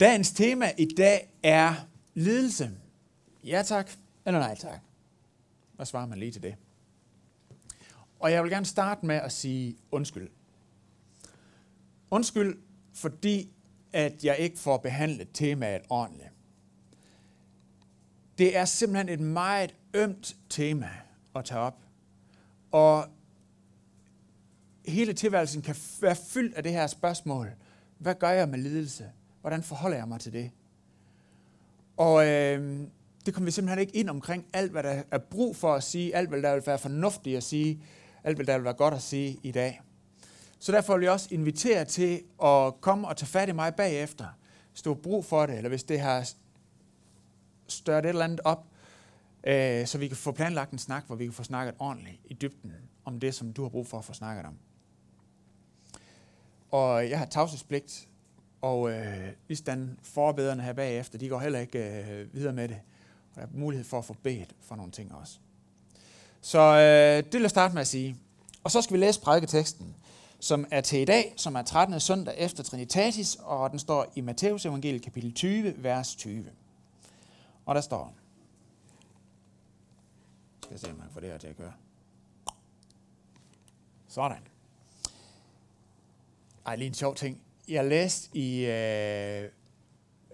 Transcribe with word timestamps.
Dagens 0.00 0.30
tema 0.30 0.72
i 0.78 0.86
dag 0.96 1.32
er 1.42 1.74
lidelse. 2.14 2.70
Ja 3.44 3.62
tak, 3.62 3.90
eller 4.26 4.40
nej 4.40 4.54
tak. 4.54 4.80
Hvad 5.76 5.86
svarer 5.86 6.06
man 6.06 6.18
lige 6.18 6.32
til 6.32 6.42
det? 6.42 6.54
Og 8.20 8.32
jeg 8.32 8.42
vil 8.42 8.50
gerne 8.50 8.66
starte 8.66 9.06
med 9.06 9.16
at 9.16 9.32
sige 9.32 9.76
undskyld. 9.90 10.28
Undskyld, 12.10 12.58
fordi 12.94 13.50
at 13.92 14.24
jeg 14.24 14.38
ikke 14.38 14.58
får 14.58 14.76
behandlet 14.76 15.28
temaet 15.34 15.82
ordentligt. 15.88 16.30
Det 18.38 18.56
er 18.56 18.64
simpelthen 18.64 19.08
et 19.08 19.20
meget 19.20 19.74
ømt 19.94 20.36
tema 20.48 20.90
at 21.34 21.44
tage 21.44 21.60
op. 21.60 21.82
Og 22.72 23.08
hele 24.86 25.12
tilværelsen 25.12 25.62
kan 25.62 25.76
være 26.00 26.16
fyldt 26.16 26.54
af 26.54 26.62
det 26.62 26.72
her 26.72 26.86
spørgsmål. 26.86 27.50
Hvad 27.98 28.14
gør 28.14 28.30
jeg 28.30 28.48
med 28.48 28.58
lidelse? 28.58 29.10
Hvordan 29.46 29.62
forholder 29.62 29.96
jeg 29.96 30.08
mig 30.08 30.20
til 30.20 30.32
det? 30.32 30.50
Og 31.96 32.26
øh, 32.26 32.80
det 33.26 33.34
kommer 33.34 33.44
vi 33.44 33.50
simpelthen 33.50 33.78
ikke 33.78 33.96
ind 33.96 34.10
omkring 34.10 34.46
alt, 34.52 34.72
hvad 34.72 34.82
der 34.82 35.02
er 35.10 35.18
brug 35.18 35.56
for 35.56 35.74
at 35.74 35.82
sige, 35.82 36.16
alt, 36.16 36.28
hvad 36.28 36.42
der 36.42 36.54
vil 36.54 36.62
være 36.66 36.78
fornuftigt 36.78 37.36
at 37.36 37.42
sige, 37.42 37.82
alt, 38.24 38.36
hvad 38.36 38.46
der 38.46 38.54
vil 38.54 38.64
være 38.64 38.74
godt 38.74 38.94
at 38.94 39.02
sige 39.02 39.38
i 39.42 39.52
dag. 39.52 39.80
Så 40.58 40.72
derfor 40.72 40.96
vil 40.96 41.02
jeg 41.02 41.12
også 41.12 41.28
invitere 41.30 41.84
til 41.84 42.22
at 42.42 42.80
komme 42.80 43.08
og 43.08 43.16
tage 43.16 43.26
fat 43.26 43.48
i 43.48 43.52
mig 43.52 43.74
bagefter, 43.74 44.26
hvis 44.70 44.82
du 44.82 44.90
har 44.94 45.00
brug 45.00 45.24
for 45.24 45.46
det, 45.46 45.56
eller 45.56 45.68
hvis 45.68 45.84
det 45.84 46.00
har 46.00 46.30
størt 47.68 48.04
et 48.04 48.08
eller 48.08 48.24
andet 48.24 48.40
op, 48.44 48.66
øh, 49.44 49.86
så 49.86 49.98
vi 49.98 50.08
kan 50.08 50.16
få 50.16 50.32
planlagt 50.32 50.72
en 50.72 50.78
snak, 50.78 51.06
hvor 51.06 51.16
vi 51.16 51.24
kan 51.24 51.32
få 51.32 51.42
snakket 51.42 51.74
ordentligt 51.78 52.20
i 52.24 52.34
dybden 52.34 52.72
om 53.04 53.20
det, 53.20 53.34
som 53.34 53.52
du 53.52 53.62
har 53.62 53.68
brug 53.68 53.86
for 53.86 53.98
at 53.98 54.04
få 54.04 54.12
snakket 54.12 54.46
om. 54.46 54.54
Og 56.70 57.10
jeg 57.10 57.18
har 57.18 57.26
tavshedspligt, 57.26 58.08
og 58.66 58.90
øh, 58.90 59.28
ligesådan 59.48 59.98
forbederne 60.02 60.62
her 60.62 60.72
bagefter, 60.72 61.18
de 61.18 61.28
går 61.28 61.38
heller 61.38 61.58
ikke 61.58 61.78
øh, 61.78 62.34
videre 62.34 62.52
med 62.52 62.68
det. 62.68 62.80
Og 63.34 63.40
der 63.40 63.42
er 63.42 63.50
mulighed 63.52 63.84
for 63.84 63.98
at 63.98 64.04
få 64.04 64.16
bedt 64.22 64.54
for 64.60 64.76
nogle 64.76 64.92
ting 64.92 65.14
også. 65.14 65.38
Så 66.40 66.58
øh, 66.58 67.24
det 67.24 67.32
vil 67.32 67.40
jeg 67.40 67.50
starte 67.50 67.74
med 67.74 67.80
at 67.80 67.86
sige. 67.86 68.16
Og 68.64 68.70
så 68.70 68.82
skal 68.82 68.94
vi 68.94 69.00
læse 69.00 69.20
prædiketeksten, 69.20 69.96
som 70.40 70.66
er 70.70 70.80
til 70.80 70.98
i 70.98 71.04
dag, 71.04 71.34
som 71.36 71.54
er 71.54 71.62
13. 71.62 72.00
søndag 72.00 72.34
efter 72.38 72.62
Trinitatis, 72.62 73.38
og 73.40 73.70
den 73.70 73.78
står 73.78 74.12
i 74.14 74.20
Matteus 74.20 74.66
evangeliet 74.66 75.02
kapitel 75.02 75.32
20, 75.34 75.74
vers 75.82 76.14
20. 76.14 76.46
Og 77.66 77.74
der 77.74 77.80
står, 77.80 78.14
skal 80.62 80.74
jeg 80.74 80.80
se, 80.80 80.90
om 80.90 80.96
jeg 80.98 81.06
får 81.10 81.20
det 81.20 81.30
her 81.30 81.38
til 81.38 81.48
at 81.48 81.56
køre. 81.56 81.72
Sådan. 84.08 84.42
Ej, 86.66 86.76
lige 86.76 86.88
en 86.88 86.94
sjov 86.94 87.14
ting. 87.14 87.45
Jeg 87.68 87.84
læste 87.84 88.38
i, 88.38 88.66
øh, 88.66 89.48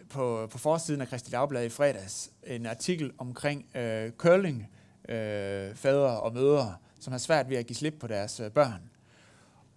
på, 0.08 0.48
på 0.50 0.58
forsiden 0.58 1.00
af 1.00 1.08
Kristi 1.08 1.30
Dagblad 1.30 1.64
i 1.64 1.69
fredags 1.69 2.30
en 2.47 2.66
artikel 2.66 3.12
omkring 3.19 3.77
øh, 3.77 4.11
curling, 4.11 4.69
øh, 5.08 5.74
fædre 5.74 6.20
og 6.20 6.34
mødre, 6.34 6.74
som 7.00 7.12
har 7.12 7.19
svært 7.19 7.50
ved 7.50 7.56
at 7.56 7.66
give 7.66 7.77
slip 7.77 7.94
på 8.00 8.06
deres 8.06 8.41
øh, 8.41 8.50
børn. 8.50 8.80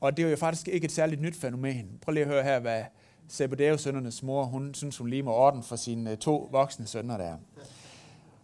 Og 0.02 0.18
det 0.18 0.26
er 0.26 0.30
jo 0.30 0.36
faktisk 0.36 0.68
ikke 0.68 0.86
et 0.86 0.92
særligt 0.92 1.22
nyt 1.22 1.36
fænomen. 1.36 2.00
Prøv 2.02 2.12
lige 2.12 2.24
at 2.24 2.30
høre 2.30 2.44
her, 2.44 2.60
hvad 2.60 2.84
Zebedeus 3.30 3.82
sønnernes 3.82 4.24
mor, 4.24 4.44
hun 4.44 4.74
synes, 4.74 4.98
hun 4.98 5.10
lige 5.10 5.24
må 5.24 5.32
orden 5.32 5.64
for 5.64 5.76
sine 5.76 6.12
øh, 6.12 6.18
to 6.18 6.50
voksne 6.52 6.88
sønner 6.88 7.18
der. 7.18 7.38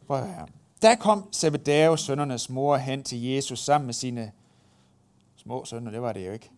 Prøv 0.08 0.18
at 0.18 0.28
høre. 0.28 0.48
Der 0.82 0.96
kom 0.96 1.34
Zebedeus 1.34 2.02
sønnernes 2.02 2.50
mor 2.50 2.78
hen 2.78 3.04
til 3.04 3.24
Jesus 3.24 3.60
sammen 3.60 3.86
med 3.86 3.94
sine 3.94 4.32
små 5.36 5.66
sønner, 5.66 5.92
det 5.92 6.02
var 6.02 6.14
det 6.14 6.28
jo 6.28 6.32
ikke, 6.32 6.52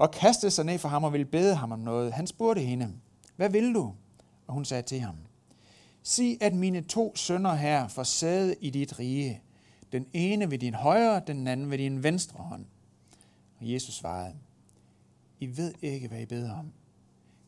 og 0.00 0.10
kastede 0.10 0.50
sig 0.50 0.64
ned 0.64 0.78
for 0.78 0.88
ham 0.88 1.04
og 1.04 1.12
ville 1.12 1.24
bede 1.24 1.54
ham 1.54 1.72
om 1.72 1.78
noget. 1.78 2.12
Han 2.12 2.26
spurgte 2.26 2.62
hende, 2.62 2.92
hvad 3.36 3.50
vil 3.50 3.74
du? 3.74 3.94
Og 4.46 4.54
hun 4.54 4.64
sagde 4.64 4.82
til 4.82 5.00
ham, 5.00 5.16
sig 6.02 6.38
at 6.40 6.54
mine 6.54 6.80
to 6.82 7.16
sønner 7.16 7.54
her 7.54 7.88
får 7.88 8.02
sæde 8.02 8.54
i 8.60 8.70
dit 8.70 8.98
rige, 8.98 9.42
den 9.92 10.06
ene 10.12 10.50
ved 10.50 10.58
din 10.58 10.74
højre, 10.74 11.22
den 11.26 11.46
anden 11.46 11.70
ved 11.70 11.78
din 11.78 12.02
venstre 12.02 12.44
hånd. 12.44 12.64
Og 13.58 13.72
Jesus 13.72 13.94
svarede, 13.94 14.34
I 15.40 15.56
ved 15.56 15.74
ikke, 15.82 16.08
hvad 16.08 16.20
I 16.20 16.26
beder 16.26 16.54
om. 16.54 16.72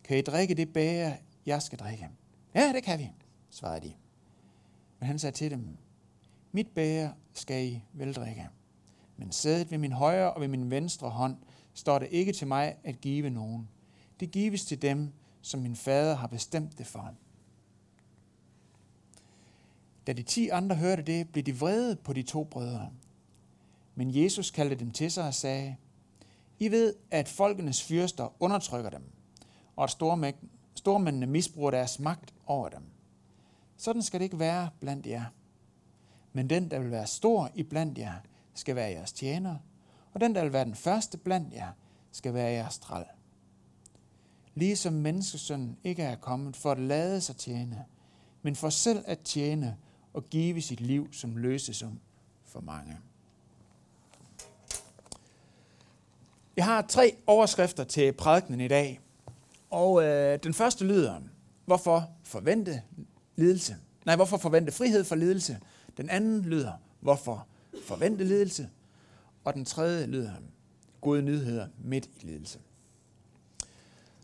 Kan 0.05 0.19
I 0.19 0.21
drikke 0.21 0.55
det 0.55 0.73
bære, 0.73 1.17
jeg 1.47 1.63
skal 1.63 1.79
drikke? 1.79 2.09
Ja, 2.55 2.73
det 2.73 2.83
kan 2.83 2.99
vi, 2.99 3.11
svarede 3.51 3.89
de. 3.89 3.93
Men 4.99 5.07
han 5.07 5.19
sagde 5.19 5.37
til 5.37 5.51
dem, 5.51 5.77
mit 6.53 6.69
bære 6.69 7.13
skal 7.33 7.67
I 7.67 7.83
veldrikke. 7.93 8.49
Men 9.17 9.33
sædet 9.33 9.71
ved 9.71 9.79
min 9.79 9.93
højre 9.93 10.33
og 10.33 10.41
ved 10.41 10.49
min 10.49 10.71
venstre 10.71 11.11
hånd 11.11 11.37
står 11.75 11.99
det 11.99 12.09
ikke 12.11 12.33
til 12.33 12.47
mig 12.47 12.77
at 12.85 13.01
give 13.01 13.31
nogen. 13.31 13.69
Det 14.21 14.31
gives 14.31 14.65
til 14.65 14.83
dem, 14.83 15.13
som 15.43 15.61
min 15.61 15.77
fader 15.77 16.15
har 16.15 16.27
bestemt 16.27 16.79
det 16.79 16.87
for. 16.87 17.15
Da 20.07 20.13
de 20.13 20.23
ti 20.23 20.49
andre 20.49 20.77
hørte 20.77 21.03
det, 21.03 21.29
blev 21.29 21.45
de 21.45 21.59
vrede 21.59 21.97
på 21.97 22.13
de 22.13 22.23
to 22.23 22.45
brødre. 22.45 22.91
Men 23.95 24.23
Jesus 24.23 24.51
kaldte 24.51 24.77
dem 24.77 24.91
til 24.91 25.11
sig 25.11 25.27
og 25.27 25.35
sagde, 25.35 25.77
I 26.59 26.71
ved, 26.71 26.95
at 27.11 27.29
folkenes 27.29 27.83
fyrster 27.83 28.43
undertrykker 28.43 28.91
dem, 28.91 29.03
og 29.77 29.85
at 29.85 29.91
stormændene 30.75 31.27
misbruger 31.27 31.71
deres 31.71 31.99
magt 31.99 32.35
over 32.47 32.69
dem. 32.69 32.83
Sådan 33.77 34.03
skal 34.03 34.21
det 34.21 34.25
ikke 34.25 34.39
være 34.39 34.71
blandt 34.81 35.07
jer. 35.07 35.25
Men 36.33 36.51
den, 36.51 36.71
der 36.71 36.79
vil 36.79 36.91
være 36.91 37.07
stor 37.07 37.51
i 37.55 37.63
blandt 37.63 37.99
jer, 37.99 38.15
skal 38.55 38.77
være 38.77 38.91
jeres 38.91 39.13
tjener, 39.13 39.57
og 40.15 40.21
den, 40.21 40.35
der 40.35 40.43
vil 40.43 40.53
være 40.53 40.65
den 40.65 40.75
første 40.75 41.19
blandt 41.19 41.55
jer, 41.55 41.69
skal 42.13 42.35
være 42.35 42.51
jeres 42.51 42.79
træl. 42.79 43.05
Ligesom 44.55 44.93
menneskesønnen 44.93 45.79
ikke 45.85 46.03
er 46.03 46.17
kommet 46.17 46.57
for 46.57 46.73
at 46.73 46.79
lade 46.79 47.21
sig 47.21 47.37
tjene, 47.37 47.85
men 48.43 48.57
for 48.57 48.71
selv 48.71 49.05
at 49.07 49.19
tjene 49.19 49.77
og 50.15 50.31
give 50.31 50.63
sit 50.63 50.81
liv 50.81 51.13
som 51.13 51.37
løsesum 51.37 52.01
for 52.45 52.61
mange. 52.61 52.99
Jeg 56.57 56.65
har 56.65 56.83
tre 56.83 57.17
overskrifter 57.27 57.85
til 57.85 58.13
prædikenen 58.13 58.61
i 58.61 58.69
dag, 58.69 59.01
og 59.71 60.05
øh, 60.05 60.39
den 60.43 60.55
første 60.55 60.85
lyder, 60.85 61.21
hvorfor 61.65 62.11
forvente 62.23 62.83
lidelse? 63.37 63.77
Nej, 64.07 64.17
hvorfor 64.17 64.37
forvente 64.37 64.73
frihed 64.73 65.05
for 65.05 65.15
lidelse? 65.15 65.59
Den 65.97 66.11
anden 66.11 66.43
lyder, 66.43 66.73
hvorfor 67.01 67.47
forvente 67.85 68.25
lidelse? 68.25 68.69
Og 69.45 69.55
den 69.55 69.65
tredje 69.65 70.07
lyder, 70.07 70.33
gode 71.01 71.23
nyheder 71.23 71.69
midt 71.79 72.11
i 72.21 72.27
lidelse. 72.27 72.59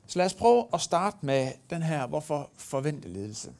Så 0.06 0.18
lad 0.18 0.26
os 0.26 0.34
prøve 0.34 0.66
at 0.74 0.80
starte 0.80 1.16
med 1.22 1.52
den 1.70 1.82
her, 1.82 2.06
hvorfor 2.06 2.50
forvente 2.54 3.08
ledelse. 3.08 3.54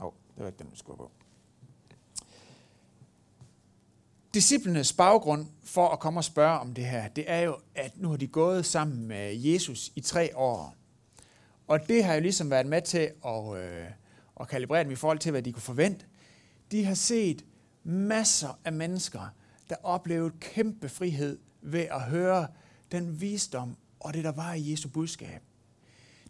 Åh, 0.00 0.06
oh, 0.06 0.12
det 0.34 0.42
var 0.42 0.46
ikke 0.46 0.58
den, 0.58 0.72
vi 0.72 0.76
skulle 0.76 0.96
på. 0.96 1.10
Disciplenes 4.34 4.92
baggrund 4.92 5.46
for 5.64 5.88
at 5.88 5.98
komme 5.98 6.20
og 6.20 6.24
spørge 6.24 6.58
om 6.58 6.74
det 6.74 6.86
her, 6.86 7.08
det 7.08 7.24
er 7.30 7.40
jo, 7.40 7.58
at 7.74 7.92
nu 7.96 8.08
har 8.08 8.16
de 8.16 8.26
gået 8.26 8.66
sammen 8.66 9.06
med 9.06 9.34
Jesus 9.34 9.92
i 9.94 10.00
tre 10.00 10.36
år. 10.36 10.74
Og 11.66 11.88
det 11.88 12.04
har 12.04 12.14
jo 12.14 12.20
ligesom 12.20 12.50
været 12.50 12.66
med 12.66 12.82
til 12.82 13.10
at, 13.26 13.56
øh, 13.56 13.86
at 14.40 14.48
kalibrere 14.48 14.84
dem 14.84 14.92
i 14.92 14.94
forhold 14.94 15.18
til, 15.18 15.30
hvad 15.30 15.42
de 15.42 15.52
kunne 15.52 15.62
forvente. 15.62 16.06
De 16.70 16.84
har 16.84 16.94
set 16.94 17.44
masser 17.84 18.58
af 18.64 18.72
mennesker, 18.72 19.28
der 19.68 19.76
oplevede 19.82 20.32
kæmpe 20.40 20.88
frihed 20.88 21.38
ved 21.62 21.80
at 21.80 22.02
høre 22.02 22.48
den 22.92 23.20
visdom 23.20 23.76
og 24.00 24.14
det, 24.14 24.24
der 24.24 24.32
var 24.32 24.54
i 24.54 24.70
Jesu 24.70 24.88
budskab. 24.88 25.42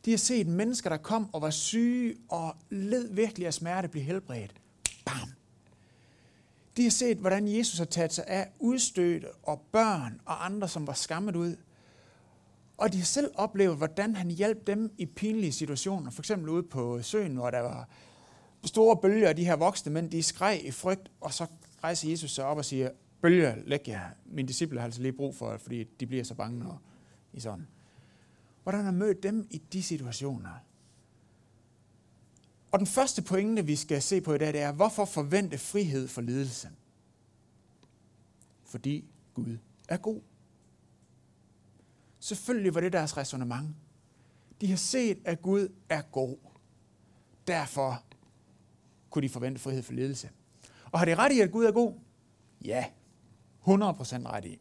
De 0.05 0.11
har 0.11 0.19
set 0.19 0.47
mennesker, 0.47 0.91
der 0.91 0.97
kom 0.97 1.35
og 1.35 1.43
var 1.43 1.51
syge 1.51 2.17
og 2.29 2.57
led 2.71 3.15
virkelig 3.15 3.47
af 3.47 3.55
smerte, 3.55 3.89
blive 3.89 4.05
helbredt. 4.05 4.55
Bam! 5.05 5.33
De 6.77 6.83
har 6.83 6.91
set, 6.91 7.17
hvordan 7.17 7.49
Jesus 7.49 7.79
har 7.79 7.85
taget 7.85 8.13
sig 8.13 8.25
af 8.27 8.49
udstødte 8.59 9.29
og 9.43 9.61
børn 9.73 10.21
og 10.25 10.45
andre, 10.45 10.69
som 10.69 10.87
var 10.87 10.93
skammet 10.93 11.37
ud. 11.37 11.57
Og 12.77 12.93
de 12.93 12.99
har 12.99 13.05
selv 13.05 13.31
oplevet, 13.35 13.77
hvordan 13.77 14.17
han 14.17 14.31
hjalp 14.31 14.67
dem 14.67 14.93
i 14.99 15.07
pinlige 15.07 15.53
situationer. 15.53 16.11
For 16.11 16.23
eksempel 16.23 16.49
ude 16.49 16.63
på 16.63 17.03
søen, 17.03 17.37
hvor 17.37 17.51
der 17.51 17.61
var 17.61 17.89
store 18.65 18.97
bølger, 18.97 19.29
og 19.29 19.37
de 19.37 19.45
her 19.45 19.57
voksne 19.57 19.93
mænd, 19.93 20.11
de 20.11 20.23
skreg 20.23 20.61
i 20.65 20.71
frygt, 20.71 21.11
og 21.21 21.35
så 21.35 21.47
rejser 21.85 22.11
Jesus 22.11 22.31
sig 22.31 22.45
op 22.45 22.57
og 22.57 22.65
siger, 22.65 22.91
bølger, 23.27 23.57
læg 23.67 23.89
jer. 23.89 24.11
Mine 24.27 24.49
disciple 24.49 24.79
har 24.79 24.85
altså 24.85 25.03
lige 25.03 25.13
brug 25.13 25.35
for 25.37 25.53
det, 25.53 25.61
fordi 25.61 25.85
de 25.85 26.07
bliver 26.07 26.25
så 26.25 26.35
bange, 26.35 26.59
når 26.59 26.83
I 27.33 27.41
sådan. 27.41 27.67
Hvordan 28.63 28.85
har 28.85 28.93
mødt 28.93 29.23
dem 29.23 29.47
i 29.51 29.63
de 29.73 29.83
situationer? 29.83 30.51
Og 32.73 32.79
den 32.79 32.87
første 32.87 33.23
pointe, 33.23 33.67
vi 33.67 33.77
skal 33.77 34.03
se 34.03 34.21
på 34.21 34.35
i 34.35 34.39
dag, 34.39 34.53
det 34.53 34.61
er, 34.61 34.73
hvorfor 34.73 35.05
forvente 35.05 35.59
frihed 35.59 36.09
for 36.09 36.21
lidelse? 36.21 36.69
Fordi 38.65 39.05
Gud 39.35 39.59
er 39.89 39.97
god. 39.97 40.21
Selvfølgelig 42.19 42.75
var 42.75 42.81
det 42.81 42.93
deres 42.93 43.17
resonemang. 43.17 43.77
De 44.61 44.67
har 44.67 44.77
set, 44.77 45.19
at 45.25 45.43
Gud 45.43 45.69
er 45.89 46.03
god. 46.03 46.37
Derfor 47.47 48.03
kunne 49.11 49.23
de 49.23 49.29
forvente 49.29 49.61
frihed 49.61 49.83
for 49.83 49.93
ledelse. 49.93 50.31
Og 50.93 50.99
har 50.99 51.07
de 51.07 51.15
ret 51.15 51.33
i, 51.33 51.41
at 51.41 51.51
Gud 51.51 51.65
er 51.65 51.73
god? 51.73 51.93
Ja, 52.65 52.87
100% 53.69 53.71
ret 53.71 54.45
i. 54.45 54.61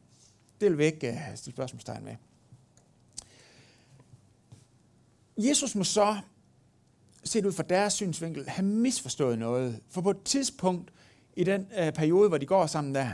Det 0.62 0.69
vil 0.69 0.78
vi 0.78 0.86
ikke 0.86 1.07
øh, 1.07 1.13
uh, 1.13 1.36
stille 1.36 1.56
spørgsmålstegn 1.56 2.04
med. 2.04 2.16
Jesus 5.38 5.75
må 5.75 5.84
så 5.84 6.18
set 7.24 7.46
ud 7.46 7.52
fra 7.52 7.63
deres 7.63 7.94
synsvinkel, 7.94 8.50
have 8.50 8.66
misforstået 8.66 9.40
noget. 9.40 9.80
For 9.90 10.02
på 10.02 10.10
et 10.10 10.24
tidspunkt 10.24 10.94
i 11.36 11.44
den 11.44 11.68
øh, 11.80 11.94
periode, 11.94 12.30
hvor 12.30 12.38
de 12.38 12.46
går 12.46 12.66
sammen 12.66 12.96
der, 12.96 13.10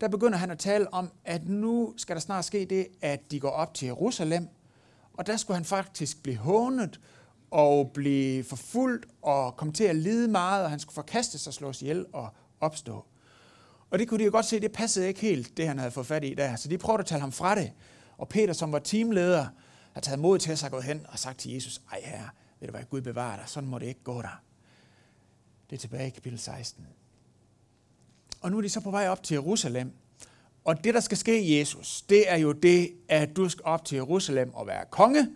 der 0.00 0.08
begynder 0.08 0.38
han 0.38 0.50
at 0.50 0.58
tale 0.58 0.94
om, 0.94 1.10
at 1.24 1.48
nu 1.48 1.94
skal 1.96 2.16
der 2.16 2.20
snart 2.20 2.44
ske 2.44 2.66
det, 2.70 2.86
at 3.00 3.30
de 3.30 3.40
går 3.40 3.50
op 3.50 3.74
til 3.74 3.86
Jerusalem, 3.86 4.48
og 5.12 5.26
der 5.26 5.36
skulle 5.36 5.54
han 5.56 5.64
faktisk 5.64 6.22
blive 6.22 6.36
hånet 6.36 7.00
og 7.50 7.90
blive 7.94 8.44
forfulgt 8.44 9.06
og 9.22 9.56
komme 9.56 9.72
til 9.72 9.84
at 9.84 9.96
lide 9.96 10.28
meget, 10.28 10.64
og 10.64 10.70
han 10.70 10.78
skulle 10.78 10.94
forkastes 10.94 11.46
og 11.46 11.54
slås 11.54 11.82
ihjel 11.82 12.06
og 12.12 12.28
opstå. 12.60 13.04
Og 13.90 13.98
det 13.98 14.08
kunne 14.08 14.18
de 14.18 14.24
jo 14.24 14.30
godt 14.30 14.46
se, 14.46 14.60
det 14.60 14.72
passede 14.72 15.08
ikke 15.08 15.20
helt, 15.20 15.56
det 15.56 15.68
han 15.68 15.78
havde 15.78 15.90
fået 15.90 16.06
fat 16.06 16.24
i 16.24 16.34
der. 16.34 16.56
Så 16.56 16.68
de 16.68 16.78
prøvede 16.78 17.00
at 17.00 17.06
tale 17.06 17.20
ham 17.20 17.32
fra 17.32 17.54
det. 17.54 17.72
Og 18.18 18.28
Peter, 18.28 18.52
som 18.52 18.72
var 18.72 18.78
teamleder, 18.78 19.46
har 19.92 20.00
taget 20.00 20.18
mod 20.18 20.38
til 20.38 20.52
at 20.52 20.58
sig 20.58 20.70
gået 20.70 20.84
hen 20.84 21.06
og 21.08 21.18
sagt 21.18 21.38
til 21.38 21.52
Jesus, 21.52 21.80
ej 21.92 22.00
herre, 22.04 22.28
ved 22.60 22.68
du 22.68 22.72
hvad, 22.72 22.84
Gud 22.90 23.00
bevarer 23.00 23.36
dig, 23.36 23.44
sådan 23.48 23.68
må 23.68 23.78
det 23.78 23.86
ikke 23.86 24.04
gå 24.04 24.22
der. 24.22 24.42
Det 25.70 25.76
er 25.76 25.80
tilbage 25.80 26.06
i 26.06 26.10
kapitel 26.10 26.38
16. 26.38 26.86
Og 28.40 28.50
nu 28.50 28.58
er 28.58 28.62
de 28.62 28.68
så 28.68 28.80
på 28.80 28.90
vej 28.90 29.08
op 29.08 29.22
til 29.22 29.34
Jerusalem. 29.34 29.92
Og 30.64 30.84
det, 30.84 30.94
der 30.94 31.00
skal 31.00 31.18
ske 31.18 31.58
Jesus, 31.58 32.02
det 32.02 32.32
er 32.32 32.36
jo 32.36 32.52
det, 32.52 32.92
at 33.08 33.36
du 33.36 33.48
skal 33.48 33.64
op 33.64 33.84
til 33.84 33.96
Jerusalem 33.96 34.54
og 34.54 34.66
være 34.66 34.84
konge, 34.90 35.28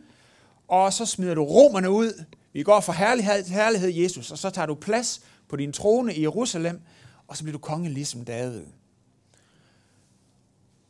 og 0.69 0.93
så 0.93 1.07
smider 1.07 1.35
du 1.35 1.45
romerne 1.45 1.91
ud. 1.91 2.25
Vi 2.53 2.63
går 2.63 2.81
fra 2.81 2.93
herlighed 2.93 3.45
til 3.45 3.55
herlighed, 3.55 3.91
Jesus, 3.91 4.31
og 4.31 4.39
så 4.39 4.51
tager 4.51 4.67
du 4.67 4.75
plads 4.75 5.21
på 5.49 5.57
din 5.57 5.73
trone 5.73 6.15
i 6.15 6.23
Jerusalem, 6.23 6.81
og 7.29 7.37
så 7.37 7.45
bliver 7.45 7.53
du 7.53 7.59
konge 7.59 7.89
ligesom 7.89 8.25
David. 8.25 8.67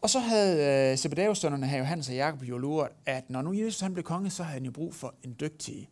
Og 0.03 0.11
så 0.11 0.19
havde 0.19 0.91
øh, 0.93 0.99
Zebedeus-sønnerne 0.99 1.67
her, 1.67 1.79
Johannes 1.79 2.09
og 2.09 2.15
Jakob 2.15 2.43
jo 2.43 2.59
luret, 2.59 2.89
at 3.07 3.31
når 3.31 3.43
nu 3.43 3.53
Jesus 3.53 3.81
han 3.81 3.93
blev 3.93 4.05
konge, 4.05 4.31
så 4.31 4.43
havde 4.43 4.55
han 4.55 4.65
jo 4.65 4.71
brug 4.71 4.95
for 4.95 5.15
en 5.23 5.37
dygtig 5.41 5.89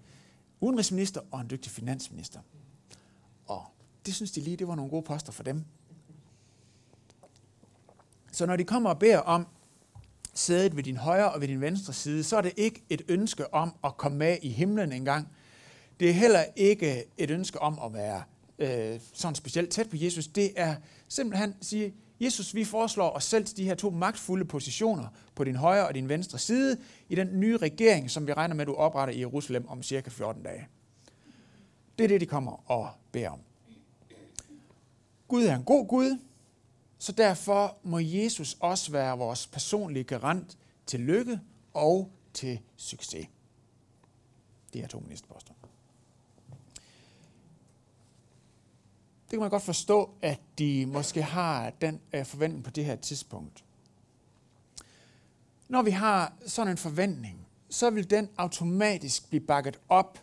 udenrigsminister 0.60 1.20
og 1.30 1.40
en 1.40 1.50
dygtig 1.50 1.72
finansminister. 1.72 2.40
Og 3.46 3.64
det 4.06 4.14
synes 4.14 4.30
de 4.30 4.40
lige, 4.40 4.56
det 4.56 4.68
var 4.68 4.74
nogle 4.74 4.90
gode 4.90 5.02
poster 5.02 5.32
for 5.32 5.42
dem. 5.42 5.64
Så 8.32 8.46
når 8.46 8.56
de 8.56 8.64
kommer 8.64 8.90
og 8.90 8.98
beder 8.98 9.18
om 9.18 9.46
sædet 10.34 10.76
ved 10.76 10.82
din 10.82 10.96
højre 10.96 11.32
og 11.32 11.40
ved 11.40 11.48
din 11.48 11.60
venstre 11.60 11.92
side, 11.92 12.24
så 12.24 12.36
er 12.36 12.40
det 12.40 12.52
ikke 12.56 12.82
et 12.88 13.02
ønske 13.08 13.54
om 13.54 13.74
at 13.84 13.96
komme 13.96 14.18
med 14.18 14.38
i 14.42 14.48
himlen 14.48 14.92
engang. 14.92 15.28
Det 16.00 16.10
er 16.10 16.14
heller 16.14 16.44
ikke 16.56 17.04
et 17.18 17.30
ønske 17.30 17.60
om 17.60 17.78
at 17.84 17.92
være 17.92 18.22
øh, 18.62 19.00
sådan 19.12 19.34
specielt 19.34 19.70
tæt 19.70 19.90
på 19.90 19.96
Jesus. 19.96 20.26
Det 20.26 20.52
er 20.56 20.76
simpelthen 21.08 21.54
at 21.60 21.66
sige, 21.66 21.94
Jesus, 22.20 22.54
vi 22.54 22.64
foreslår 22.64 23.10
os 23.10 23.24
selv 23.24 23.44
til 23.44 23.56
de 23.56 23.64
her 23.64 23.74
to 23.74 23.90
magtfulde 23.90 24.44
positioner 24.44 25.06
på 25.34 25.44
din 25.44 25.56
højre 25.56 25.86
og 25.86 25.94
din 25.94 26.08
venstre 26.08 26.38
side 26.38 26.76
i 27.08 27.14
den 27.14 27.40
nye 27.40 27.56
regering, 27.56 28.10
som 28.10 28.26
vi 28.26 28.32
regner 28.32 28.54
med, 28.54 28.62
at 28.62 28.66
du 28.66 28.74
opretter 28.74 29.14
i 29.14 29.18
Jerusalem 29.18 29.68
om 29.68 29.82
cirka 29.82 30.10
14 30.10 30.42
dage. 30.42 30.68
Det 31.98 32.04
er 32.04 32.08
det, 32.08 32.20
de 32.20 32.26
kommer 32.26 32.70
og 32.70 32.90
beder 33.12 33.30
om. 33.30 33.40
Gud 35.28 35.44
er 35.44 35.56
en 35.56 35.64
god 35.64 35.88
Gud, 35.88 36.18
så 36.98 37.12
derfor 37.12 37.76
må 37.82 37.98
Jesus 37.98 38.56
også 38.60 38.92
være 38.92 39.18
vores 39.18 39.46
personlige 39.46 40.04
garant 40.04 40.58
til 40.86 41.00
lykke 41.00 41.40
og 41.74 42.12
til 42.34 42.60
succes. 42.76 43.26
Det 44.72 44.82
er 44.82 44.86
to 44.86 45.00
ministerposter. 45.00 45.52
Kan 49.36 49.40
man 49.40 49.50
godt 49.50 49.62
forstå, 49.62 50.10
at 50.22 50.40
de 50.58 50.86
måske 50.86 51.22
har 51.22 51.70
den 51.70 52.00
øh, 52.12 52.24
forventning 52.24 52.64
på 52.64 52.70
det 52.70 52.84
her 52.84 52.96
tidspunkt. 52.96 53.64
Når 55.68 55.82
vi 55.82 55.90
har 55.90 56.32
sådan 56.46 56.70
en 56.70 56.76
forventning, 56.76 57.46
så 57.70 57.90
vil 57.90 58.10
den 58.10 58.28
automatisk 58.36 59.28
blive 59.28 59.40
bakket 59.40 59.78
op 59.88 60.18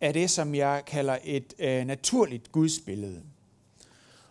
af 0.00 0.12
det, 0.12 0.30
som 0.30 0.54
jeg 0.54 0.82
kalder 0.86 1.18
et 1.24 1.54
øh, 1.58 1.84
naturligt 1.84 2.52
gudsbillede. 2.52 3.22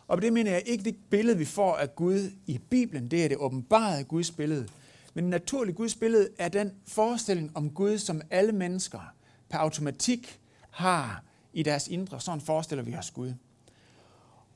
Og 0.08 0.22
det 0.22 0.34
mener 0.34 0.52
jeg 0.52 0.64
ikke 0.66 0.84
det 0.84 0.96
billede, 1.10 1.38
vi 1.38 1.46
får 1.46 1.76
af 1.76 1.96
Gud 1.96 2.32
i 2.46 2.58
Bibelen, 2.58 3.12
det 3.12 3.24
er 3.24 3.28
det 3.28 3.38
åbenbarede 3.38 4.04
Guds 4.04 4.32
billede. 4.32 4.68
Men 5.14 5.24
det 5.24 5.30
naturlige 5.30 5.76
Guds 5.76 5.96
billede 5.96 6.30
er 6.38 6.50
den 6.50 6.72
forestilling 6.88 7.58
om 7.58 7.70
Gud, 7.70 7.98
som 7.98 8.22
alle 8.30 8.52
mennesker 8.52 9.14
per 9.50 9.58
automatik 9.58 10.40
har 10.70 11.24
i 11.54 11.64
deres 11.64 11.88
indre. 11.88 12.22
Sådan 12.22 12.42
forestiller 12.42 12.84
vi 12.84 12.96
os 12.96 13.12
Gud. 13.12 13.34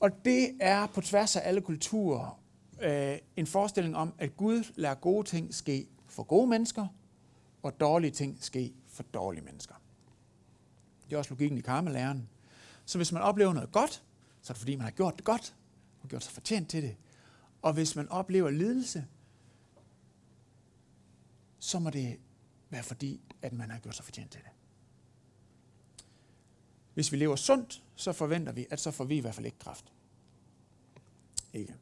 Og 0.04 0.26
det 0.26 0.58
er 0.60 0.88
på 0.88 1.02
tværs 1.02 1.36
af 1.36 1.42
alle 1.48 1.62
kulturer 1.62 2.40
øh, 2.82 3.18
en 3.36 3.48
forestilling 3.48 3.96
om, 3.96 4.14
at 4.18 4.38
Gud 4.38 4.64
lader 4.76 4.96
gode 4.96 5.28
ting 5.28 5.54
ske 5.54 5.88
for 6.08 6.24
gode 6.24 6.48
mennesker, 6.48 6.88
og 7.62 7.80
dårlige 7.80 8.12
ting 8.12 8.38
ske 8.44 8.74
for 8.88 9.04
dårlige 9.04 9.44
mennesker. 9.44 9.76
Det 11.06 11.14
er 11.14 11.18
også 11.18 11.32
logikken 11.32 11.58
i 11.58 11.62
karmelæren. 11.62 12.30
Så 12.86 12.98
hvis 12.98 13.12
man 13.12 13.22
oplever 13.22 13.54
noget 13.54 13.72
godt, 13.72 14.04
så 14.42 14.52
er 14.52 14.54
det 14.54 14.60
fordi, 14.60 14.76
man 14.76 14.84
har 14.84 14.92
gjort 14.92 15.16
det 15.16 15.26
godt, 15.26 15.56
og 16.02 16.10
gjort 16.10 16.24
sig 16.24 16.34
fortjent 16.34 16.70
til 16.70 16.84
det. 16.84 16.96
Og 17.62 17.74
hvis 17.74 17.96
man 17.96 18.10
oplever 18.10 18.50
lidelse, 18.50 19.06
så 21.60 21.80
må 21.80 21.90
det 21.90 22.20
være 22.70 22.84
fordi, 22.84 23.22
at 23.42 23.54
man 23.54 23.72
har 23.72 23.80
gjort 23.80 23.96
sig 23.96 24.06
fortjent 24.06 24.32
til 24.32 24.42
det. 24.42 24.52
Hvis 26.94 27.12
vi 27.12 27.18
lever 27.18 27.36
sundt, 27.36 27.84
så 27.95 28.13
forventer 28.13 28.51
vi, 28.51 28.66
at 28.69 28.80
så 28.80 28.92
får 28.92 29.04
vi 29.04 29.18
i 29.18 29.19
hvert 29.19 29.36
fald 29.36 29.45
ikke 29.45 29.60
kraft. 29.60 29.94
Ikke. 31.54 31.75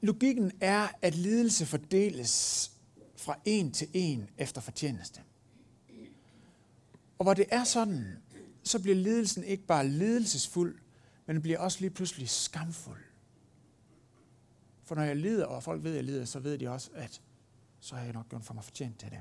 Logikken 0.00 0.52
er, 0.60 0.88
at 1.02 1.14
lidelse 1.14 1.66
fordeles 1.66 2.72
fra 3.16 3.38
en 3.44 3.72
til 3.72 3.88
en 3.92 4.30
efter 4.38 4.60
fortjeneste. 4.60 5.20
Og 7.18 7.22
hvor 7.22 7.34
det 7.34 7.46
er 7.50 7.64
sådan, 7.64 8.18
så 8.62 8.82
bliver 8.82 8.96
lidelsen 8.96 9.44
ikke 9.44 9.66
bare 9.66 9.88
lidelsesfuld, 9.88 10.78
men 11.26 11.36
den 11.36 11.42
bliver 11.42 11.58
også 11.58 11.80
lige 11.80 11.90
pludselig 11.90 12.28
skamfuld. 12.28 13.02
For 14.84 14.94
når 14.94 15.02
jeg 15.02 15.16
lider, 15.16 15.46
og 15.46 15.62
folk 15.62 15.84
ved, 15.84 15.90
at 15.90 15.96
jeg 15.96 16.04
lider, 16.04 16.24
så 16.24 16.38
ved 16.38 16.58
de 16.58 16.68
også, 16.68 16.90
at 16.94 17.22
så 17.80 17.94
har 17.94 18.04
jeg 18.04 18.12
nok 18.12 18.28
gjort 18.28 18.44
for 18.44 18.54
mig 18.54 18.64
fortjent 18.64 18.98
til 18.98 19.10
det. 19.10 19.18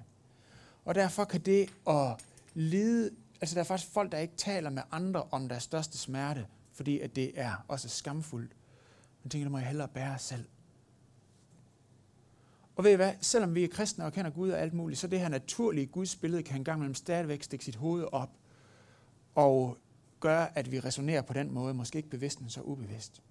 Og 0.87 0.95
derfor 0.95 1.25
kan 1.25 1.41
det 1.41 1.73
at 1.87 2.15
lide, 2.53 3.11
altså 3.41 3.55
der 3.55 3.61
er 3.61 3.65
faktisk 3.65 3.91
folk, 3.91 4.11
der 4.11 4.17
ikke 4.17 4.35
taler 4.37 4.69
med 4.69 4.81
andre 4.91 5.23
om 5.31 5.49
deres 5.49 5.63
største 5.63 5.97
smerte, 5.97 6.47
fordi 6.73 6.99
at 6.99 7.15
det 7.15 7.31
er 7.35 7.65
også 7.67 7.89
skamfuldt. 7.89 8.51
Man 9.23 9.29
tænker, 9.29 9.45
det 9.45 9.51
må 9.51 9.57
jeg 9.57 9.67
hellere 9.67 9.87
bære 9.87 10.19
selv. 10.19 10.45
Og 12.75 12.83
ved 12.83 12.91
I 12.91 12.95
hvad, 12.95 13.13
selvom 13.21 13.55
vi 13.55 13.63
er 13.63 13.67
kristne 13.67 14.05
og 14.05 14.13
kender 14.13 14.31
Gud 14.31 14.49
og 14.49 14.59
alt 14.59 14.73
muligt, 14.73 14.99
så 14.99 15.07
det 15.07 15.19
her 15.19 15.29
naturlige 15.29 15.85
Guds 15.85 16.15
billede 16.15 16.43
kan 16.43 16.55
engang 16.55 16.77
imellem 16.77 16.95
stadigvæk 16.95 17.43
stikke 17.43 17.65
sit 17.65 17.75
hoved 17.75 18.05
op 18.11 18.29
og 19.35 19.77
gøre, 20.19 20.57
at 20.57 20.71
vi 20.71 20.79
resonerer 20.79 21.21
på 21.21 21.33
den 21.33 21.53
måde, 21.53 21.73
måske 21.73 21.97
ikke 21.97 22.09
bevidst, 22.09 22.41
men 22.41 22.49
så 22.49 22.61
ubevidst. 22.61 23.21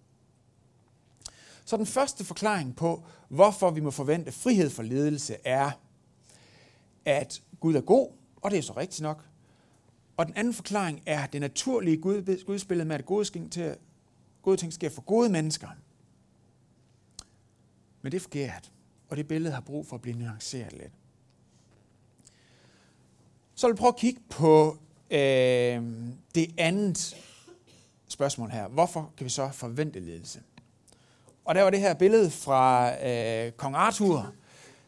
Så 1.64 1.76
den 1.76 1.86
første 1.86 2.24
forklaring 2.24 2.76
på, 2.76 3.04
hvorfor 3.28 3.70
vi 3.70 3.80
må 3.80 3.90
forvente 3.90 4.32
frihed 4.32 4.70
for 4.70 4.82
ledelse, 4.82 5.36
er, 5.44 5.70
at 7.06 7.42
Gud 7.60 7.74
er 7.74 7.80
god, 7.80 8.12
og 8.36 8.50
det 8.50 8.58
er 8.58 8.62
så 8.62 8.72
rigtigt 8.72 9.00
nok. 9.00 9.24
Og 10.16 10.26
den 10.26 10.34
anden 10.36 10.54
forklaring 10.54 11.02
er 11.06 11.26
det 11.26 11.40
naturlige 11.40 11.96
Gud, 11.96 12.44
gudsbillede 12.46 12.88
med, 12.88 12.96
at 12.96 13.06
gode, 13.06 13.24
ting, 13.24 13.52
til, 13.52 13.76
gode 14.42 14.56
ting 14.56 14.72
sker 14.72 14.90
for 14.90 15.02
gode 15.02 15.28
mennesker. 15.28 15.68
Men 18.02 18.12
det 18.12 18.16
er 18.16 18.20
forkert, 18.20 18.72
og 19.08 19.16
det 19.16 19.28
billede 19.28 19.54
har 19.54 19.60
brug 19.60 19.86
for 19.86 19.96
at 19.96 20.02
blive 20.02 20.18
nuanceret 20.18 20.72
lidt. 20.72 20.92
Så 23.54 23.66
vil 23.66 23.72
jeg 23.72 23.78
prøve 23.78 23.88
at 23.88 23.96
kigge 23.96 24.20
på 24.30 24.78
øh, 25.10 25.18
det 26.34 26.54
andet 26.58 27.16
spørgsmål 28.08 28.50
her. 28.50 28.68
Hvorfor 28.68 29.12
kan 29.16 29.24
vi 29.24 29.30
så 29.30 29.50
forvente 29.52 30.00
ledelse? 30.00 30.40
Og 31.44 31.54
der 31.54 31.62
var 31.62 31.70
det 31.70 31.80
her 31.80 31.94
billede 31.94 32.30
fra 32.30 32.92
øh, 33.06 33.52
Kong 33.52 33.76
Arthur, 33.76 34.32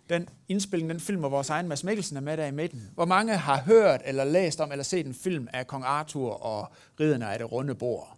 den 0.08 0.28
indspilning, 0.48 0.90
den 0.90 1.00
film, 1.00 1.20
hvor 1.20 1.28
vores 1.28 1.50
egen 1.50 1.68
Mads 1.68 1.84
Mikkelsen 1.84 2.16
er 2.16 2.20
med 2.20 2.36
der 2.36 2.46
i 2.46 2.50
midten. 2.50 2.90
Hvor 2.94 3.04
mange 3.04 3.36
har 3.36 3.60
hørt 3.60 4.00
eller 4.04 4.24
læst 4.24 4.60
om 4.60 4.72
eller 4.72 4.82
set 4.82 5.06
en 5.06 5.14
film 5.14 5.48
af 5.52 5.66
Kong 5.66 5.84
Arthur 5.84 6.30
og 6.30 6.72
Ridderne 7.00 7.32
af 7.32 7.38
det 7.38 7.52
runde 7.52 7.74
bord? 7.74 8.16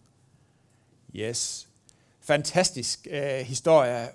Yes. 1.14 1.68
Fantastisk 2.20 3.06
øh, 3.10 3.40
historie 3.40 4.08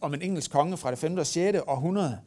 om 0.00 0.14
en 0.14 0.22
engelsk 0.22 0.50
konge 0.50 0.76
fra 0.76 0.90
det 0.90 0.98
5. 0.98 1.18
og 1.18 1.26
6. 1.26 1.58
århundrede, 1.66 2.20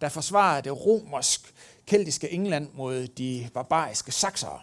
der 0.00 0.08
forsvarer 0.08 0.60
det 0.60 0.86
romersk 0.86 1.54
keltiske 1.86 2.32
England 2.32 2.68
mod 2.74 3.06
de 3.06 3.48
barbariske 3.54 4.12
saksere, 4.12 4.60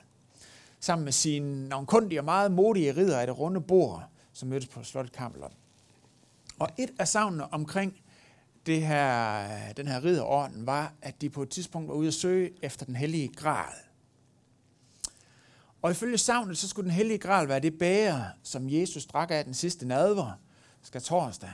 sammen 0.79 1.05
med 1.05 1.13
sine 1.13 1.69
navnkundige 1.69 2.19
og 2.19 2.25
meget 2.25 2.51
modige 2.51 2.95
ridder 2.95 3.19
af 3.19 3.27
det 3.27 3.39
runde 3.39 3.61
bord, 3.61 4.03
som 4.33 4.49
mødtes 4.49 4.69
på 4.69 4.83
slottet 4.83 5.13
Camelot. 5.13 5.51
Og 6.59 6.69
et 6.77 6.89
af 6.99 7.07
savnene 7.07 7.53
omkring 7.53 8.01
det 8.69 8.81
her, 8.81 9.43
øh, 9.43 9.77
den 9.77 9.87
her 9.87 10.03
ridderorden 10.03 10.65
var, 10.65 10.93
at 11.01 11.21
de 11.21 11.29
på 11.29 11.43
et 11.43 11.49
tidspunkt 11.49 11.87
var 11.87 11.95
ude 11.95 12.07
at 12.07 12.13
søge 12.13 12.51
efter 12.61 12.85
den 12.85 12.95
hellige 12.95 13.27
gral. 13.27 13.73
Og 15.81 15.91
ifølge 15.91 16.17
savnet, 16.17 16.57
så 16.57 16.67
skulle 16.67 16.83
den 16.83 16.95
hellige 16.95 17.17
gral 17.17 17.47
være 17.47 17.59
det 17.59 17.77
bære, 17.79 18.25
som 18.43 18.69
Jesus 18.69 19.05
drak 19.05 19.31
af 19.31 19.45
den 19.45 19.53
sidste 19.53 19.87
nadver, 19.87 20.31
skal 20.81 21.01
torsdag. 21.01 21.49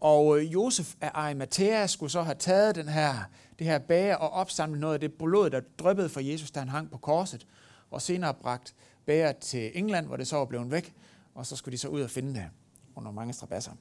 Og 0.00 0.38
øh, 0.38 0.52
Josef 0.52 0.94
af 1.00 1.10
Arimathea 1.14 1.86
skulle 1.86 2.10
så 2.10 2.22
have 2.22 2.34
taget 2.34 2.74
den 2.74 2.88
her, 2.88 3.30
det 3.58 3.66
her 3.66 3.78
bære 3.78 4.18
og 4.18 4.30
opsamlet 4.30 4.80
noget 4.80 4.94
af 4.94 5.00
det 5.00 5.12
blod, 5.12 5.50
der 5.50 5.60
drøbbede 5.78 6.08
fra 6.08 6.24
Jesus, 6.24 6.50
da 6.50 6.58
han 6.60 6.68
hang 6.68 6.90
på 6.90 6.98
korset, 6.98 7.46
og 7.90 8.02
senere 8.02 8.34
bragt 8.34 8.74
bæret 9.06 9.36
til 9.36 9.70
England, 9.74 10.06
hvor 10.06 10.16
det 10.16 10.26
så 10.26 10.36
var 10.36 10.44
blevet 10.44 10.70
væk, 10.70 10.94
og 11.34 11.46
så 11.46 11.56
skulle 11.56 11.72
de 11.72 11.78
så 11.78 11.88
ud 11.88 12.00
og 12.00 12.10
finde 12.10 12.34
det 12.34 12.50
under 12.96 13.10
mange 13.10 13.32
strabasser. 13.32 13.72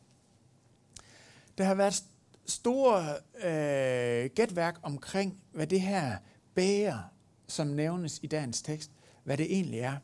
Der 1.58 1.64
har 1.64 1.76
været 1.76 2.04
store 2.48 3.16
øh, 3.44 4.30
gætværk 4.36 4.80
omkring, 4.84 5.42
hvad 5.52 5.68
det 5.68 5.82
her 5.82 6.18
bærer, 6.56 7.00
som 7.48 7.68
nævnes 7.68 8.20
i 8.24 8.28
dagens 8.28 8.62
tekst, 8.62 8.92
hvad 9.24 9.38
det 9.38 9.46
egentlig 9.46 9.80
er. 9.80 9.98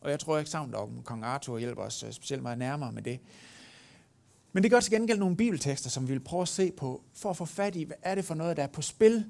Og 0.00 0.10
jeg 0.10 0.20
tror 0.20 0.38
ikke 0.38 0.50
savnet 0.50 0.74
om 0.74 1.02
kong 1.02 1.24
Arthur 1.24 1.58
hjælper 1.58 1.82
os 1.82 2.02
øh, 2.02 2.12
specielt 2.12 2.42
meget 2.42 2.58
nærmere 2.58 2.92
med 2.92 3.02
det. 3.02 3.20
Men 4.52 4.62
det 4.62 4.70
gør 4.70 4.80
til 4.80 4.92
gengæld 4.92 5.18
nogle 5.18 5.36
bibeltekster, 5.36 5.90
som 5.90 6.08
vi 6.08 6.12
vil 6.12 6.20
prøve 6.20 6.42
at 6.42 6.48
se 6.48 6.72
på, 6.72 7.02
for 7.14 7.30
at 7.30 7.36
få 7.36 7.44
fat 7.44 7.76
i, 7.76 7.82
hvad 7.82 7.96
er 8.02 8.14
det 8.14 8.24
for 8.24 8.34
noget, 8.34 8.56
der 8.56 8.62
er 8.62 8.66
på 8.66 8.82
spil 8.82 9.24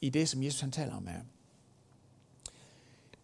i 0.00 0.10
det, 0.10 0.28
som 0.28 0.42
Jesus 0.42 0.60
han 0.60 0.70
taler 0.70 0.96
om 0.96 1.06
her. 1.06 1.20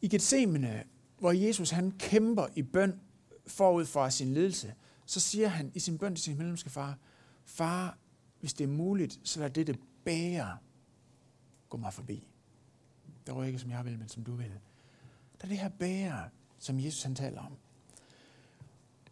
I 0.02 0.08
Gethsemane, 0.08 0.84
hvor 1.18 1.32
Jesus 1.32 1.70
han 1.70 1.90
kæmper 1.98 2.46
i 2.54 2.62
bøn 2.62 3.00
forud 3.46 3.84
for 3.84 4.08
sin 4.08 4.34
ledelse, 4.34 4.74
så 5.06 5.20
siger 5.20 5.48
han 5.48 5.72
i 5.74 5.80
sin 5.80 5.98
bøn 5.98 6.14
til 6.14 6.24
sin 6.24 6.36
himmelske 6.36 6.70
far, 6.70 6.98
far, 7.44 7.98
hvis 8.42 8.54
det 8.54 8.64
er 8.64 8.68
muligt, 8.68 9.20
så 9.22 9.40
lad 9.40 9.50
det 9.50 9.78
bære 10.04 10.58
gå 11.68 11.76
mig 11.76 11.92
forbi. 11.92 12.28
Det 13.26 13.34
var 13.34 13.44
ikke, 13.44 13.58
som 13.58 13.70
jeg 13.70 13.84
vil, 13.84 13.98
men 13.98 14.08
som 14.08 14.24
du 14.24 14.34
vil. 14.34 14.52
Der 15.40 15.44
er 15.44 15.48
det 15.48 15.58
her 15.58 15.68
bære, 15.68 16.28
som 16.58 16.80
Jesus 16.80 17.02
han 17.02 17.14
taler 17.14 17.40
om. 17.40 17.52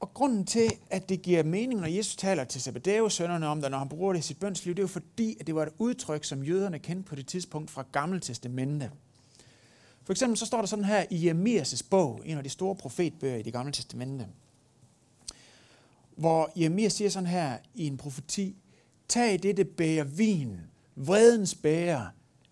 Og 0.01 0.15
grunden 0.15 0.47
til, 0.47 0.71
at 0.91 1.09
det 1.09 1.23
giver 1.23 1.43
mening, 1.43 1.81
når 1.81 1.87
Jesus 1.87 2.17
taler 2.17 2.45
til 2.45 2.61
Zebedeus 2.61 3.15
sønnerne 3.15 3.47
om 3.47 3.63
det, 3.63 3.71
når 3.71 3.79
han 3.79 3.89
bruger 3.89 4.13
det 4.13 4.21
i 4.21 4.23
sit 4.23 4.41
bønsliv, 4.41 4.75
det 4.75 4.79
er 4.79 4.83
jo 4.83 4.89
fordi, 4.89 5.37
at 5.41 5.47
det 5.47 5.55
var 5.55 5.63
et 5.63 5.73
udtryk, 5.79 6.25
som 6.25 6.45
jøderne 6.45 6.79
kendte 6.79 7.09
på 7.09 7.15
det 7.15 7.27
tidspunkt 7.27 7.71
fra 7.71 7.85
Gamle 7.93 8.21
Testamente. 8.21 8.91
For 10.03 10.13
eksempel 10.13 10.37
så 10.37 10.47
står 10.47 10.59
der 10.59 10.67
sådan 10.67 10.85
her 10.85 11.05
i 11.11 11.31
Jeremias' 11.31 11.89
bog, 11.91 12.23
en 12.25 12.39
af 12.39 12.45
de 12.45 12.51
store 12.51 12.75
profetbøger 12.75 13.37
i 13.37 13.43
det 13.43 13.53
Gamle 13.53 13.73
Testamente, 13.73 14.29
hvor 16.17 16.53
Jeremias 16.57 16.93
siger 16.93 17.11
sådan 17.11 17.27
her 17.27 17.59
i 17.75 17.87
en 17.87 17.97
profeti, 17.97 18.57
tag 19.11 19.43
dette 19.43 19.65
det 19.65 20.19
vin, 20.19 20.61
vredens 20.95 21.55
bærer 21.55 22.07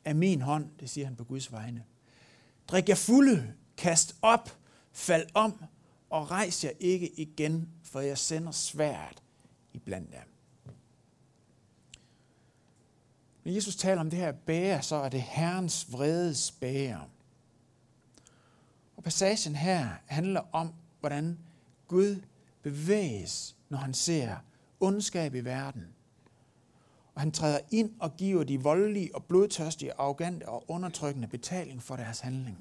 af 0.05 0.15
min 0.15 0.43
hånd, 0.43 0.71
det 0.81 0.91
siger 0.91 1.07
han 1.07 1.17
på 1.17 1.25
Guds 1.25 1.53
vegne. 1.53 1.85
Drik 2.69 2.89
jer 2.89 2.95
fulde, 2.95 3.55
kast 3.77 4.17
op, 4.23 4.59
fald 4.93 5.27
om, 5.35 5.65
og 6.11 6.31
rejs 6.31 6.65
jer 6.65 6.71
ikke 6.81 7.21
igen, 7.21 7.69
for 7.83 8.01
jeg 8.01 8.19
sender 8.19 8.53
svært 8.53 9.23
i 9.73 9.79
blandt 9.79 10.13
jer. 10.13 10.23
Når 13.45 13.53
Jesus 13.53 13.77
taler 13.77 14.01
om 14.01 14.11
det 14.11 14.19
her 14.19 14.33
bære, 14.33 14.83
så 14.83 14.97
er 14.97 15.09
det 15.09 15.23
Herrens 15.23 15.93
vredes 15.93 16.51
bære. 16.51 17.05
Og 18.97 19.03
passagen 19.03 19.57
her 19.57 19.89
handler 20.07 20.41
om, 20.53 20.75
hvordan 21.01 21.39
Gud 21.89 22.23
bevæges, 22.63 23.57
når 23.69 23.79
han 23.79 23.95
ser 23.95 24.37
ondskab 24.81 25.35
i 25.35 25.41
verden. 25.41 25.95
Og 27.19 27.23
han 27.23 27.33
træder 27.33 27.59
ind 27.71 27.91
og 28.01 28.17
giver 28.17 28.45
de 28.45 28.63
voldelige 28.63 29.15
og 29.15 29.25
blodtørstige, 29.25 29.93
arrogante 29.93 30.49
og 30.49 30.65
undertrykkende 30.71 31.29
betaling 31.29 31.83
for 31.83 31.97
deres 31.97 32.21
handling. 32.21 32.59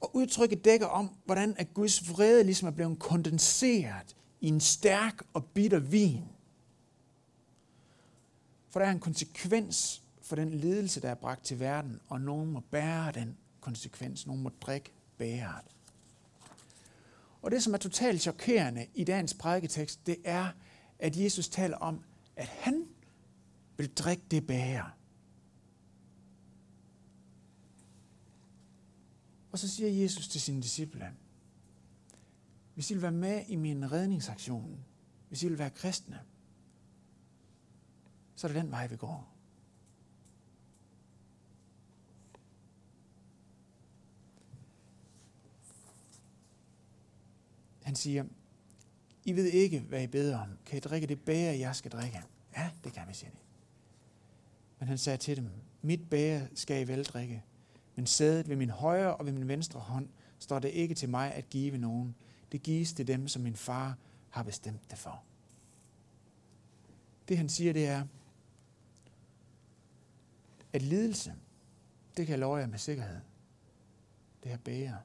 Og 0.00 0.16
udtrykket 0.16 0.64
dækker 0.64 0.86
om, 0.86 1.10
hvordan 1.24 1.54
at 1.58 1.74
Guds 1.74 2.10
vrede 2.10 2.44
ligesom 2.44 2.68
er 2.68 2.72
blevet 2.72 2.98
kondenseret 2.98 4.16
i 4.40 4.48
en 4.48 4.60
stærk 4.60 5.22
og 5.34 5.44
bitter 5.44 5.78
vin. 5.78 6.24
For 8.70 8.80
der 8.80 8.86
er 8.86 8.90
en 8.90 9.00
konsekvens 9.00 10.02
for 10.22 10.36
den 10.36 10.50
lidelse, 10.50 11.00
der 11.00 11.10
er 11.10 11.14
bragt 11.14 11.44
til 11.44 11.60
verden, 11.60 12.00
og 12.08 12.20
nogen 12.20 12.50
må 12.50 12.60
bære 12.60 13.12
den 13.12 13.36
konsekvens. 13.60 14.26
Nogen 14.26 14.42
må 14.42 14.50
drikke 14.60 14.92
bæret. 15.18 15.64
Og 17.42 17.50
det, 17.50 17.62
som 17.62 17.74
er 17.74 17.78
totalt 17.78 18.20
chokerende 18.20 18.86
i 18.94 19.04
dagens 19.04 19.34
prædiketekst, 19.34 20.06
det 20.06 20.16
er, 20.24 20.48
at 20.98 21.16
Jesus 21.16 21.48
taler 21.48 21.76
om, 21.76 22.04
at 22.36 22.46
han 22.46 22.88
vil 23.76 23.94
drikke 23.94 24.22
det 24.30 24.46
bære. 24.46 24.90
Og 29.52 29.58
så 29.58 29.68
siger 29.68 30.02
Jesus 30.02 30.28
til 30.28 30.40
sine 30.40 30.62
disciple, 30.62 31.14
hvis 32.74 32.90
I 32.90 32.94
vil 32.94 33.02
være 33.02 33.12
med 33.12 33.44
i 33.48 33.56
min 33.56 33.92
redningsaktion, 33.92 34.84
hvis 35.28 35.42
I 35.42 35.48
vil 35.48 35.58
være 35.58 35.70
kristne, 35.70 36.20
så 38.36 38.46
er 38.46 38.52
det 38.52 38.62
den 38.62 38.70
vej, 38.70 38.86
vi 38.86 38.96
går. 38.96 39.34
Han 47.82 47.96
siger, 47.96 48.24
i 49.24 49.32
ved 49.32 49.44
ikke, 49.44 49.80
hvad 49.80 50.02
I 50.02 50.06
beder 50.06 50.38
om. 50.38 50.58
Kan 50.66 50.76
I 50.76 50.80
drikke 50.80 51.06
det 51.06 51.20
bære, 51.20 51.58
jeg 51.58 51.76
skal 51.76 51.90
drikke? 51.90 52.22
Ja, 52.56 52.70
det 52.84 52.92
kan 52.92 53.08
vi, 53.08 53.14
siger 53.14 53.30
de. 53.30 53.36
Men 54.78 54.88
han 54.88 54.98
sagde 54.98 55.16
til 55.16 55.36
dem, 55.36 55.50
mit 55.82 56.10
bære 56.10 56.48
skal 56.54 56.82
I 56.82 56.88
vel 56.88 57.04
drikke, 57.04 57.42
men 57.94 58.06
sædet 58.06 58.48
ved 58.48 58.56
min 58.56 58.70
højre 58.70 59.16
og 59.16 59.26
ved 59.26 59.32
min 59.32 59.48
venstre 59.48 59.80
hånd 59.80 60.08
står 60.38 60.58
det 60.58 60.68
ikke 60.68 60.94
til 60.94 61.08
mig 61.08 61.34
at 61.34 61.50
give 61.50 61.78
nogen. 61.78 62.14
Det 62.52 62.62
gives 62.62 62.92
til 62.92 63.06
dem, 63.06 63.28
som 63.28 63.42
min 63.42 63.56
far 63.56 63.98
har 64.30 64.42
bestemt 64.42 64.90
det 64.90 64.98
for. 64.98 65.22
Det 67.28 67.36
han 67.36 67.48
siger, 67.48 67.72
det 67.72 67.86
er, 67.86 68.06
at 70.72 70.82
lidelse, 70.82 71.34
det 72.16 72.26
kan 72.26 72.32
jeg 72.32 72.38
love 72.38 72.56
jer 72.56 72.66
med 72.66 72.78
sikkerhed. 72.78 73.20
Det 74.42 74.50
her 74.50 74.58
bære. 74.58 74.98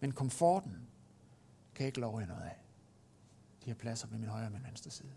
Men 0.00 0.12
komforten 0.12 0.72
kan 1.74 1.84
jeg 1.84 1.86
ikke 1.86 2.00
love 2.00 2.18
jer 2.18 2.26
noget 2.26 2.42
af. 2.42 2.63
De 3.64 3.70
her 3.70 3.74
pladser 3.74 4.06
ved 4.06 4.18
min 4.18 4.28
højre 4.28 4.46
og 4.46 4.52
min 4.52 4.64
venstre 4.64 4.90
side. 4.90 5.12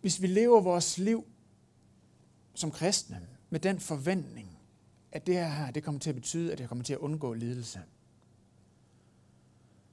Hvis 0.00 0.22
vi 0.22 0.26
lever 0.26 0.60
vores 0.60 0.98
liv 0.98 1.26
som 2.54 2.70
kristne 2.70 3.28
med 3.50 3.60
den 3.60 3.80
forventning, 3.80 4.58
at 5.12 5.26
det 5.26 5.34
her 5.34 5.70
det 5.70 5.84
kommer 5.84 5.98
til 5.98 6.10
at 6.10 6.16
betyde, 6.16 6.52
at 6.52 6.60
jeg 6.60 6.68
kommer 6.68 6.84
til 6.84 6.92
at 6.92 6.98
undgå 6.98 7.34
lidelse, 7.34 7.82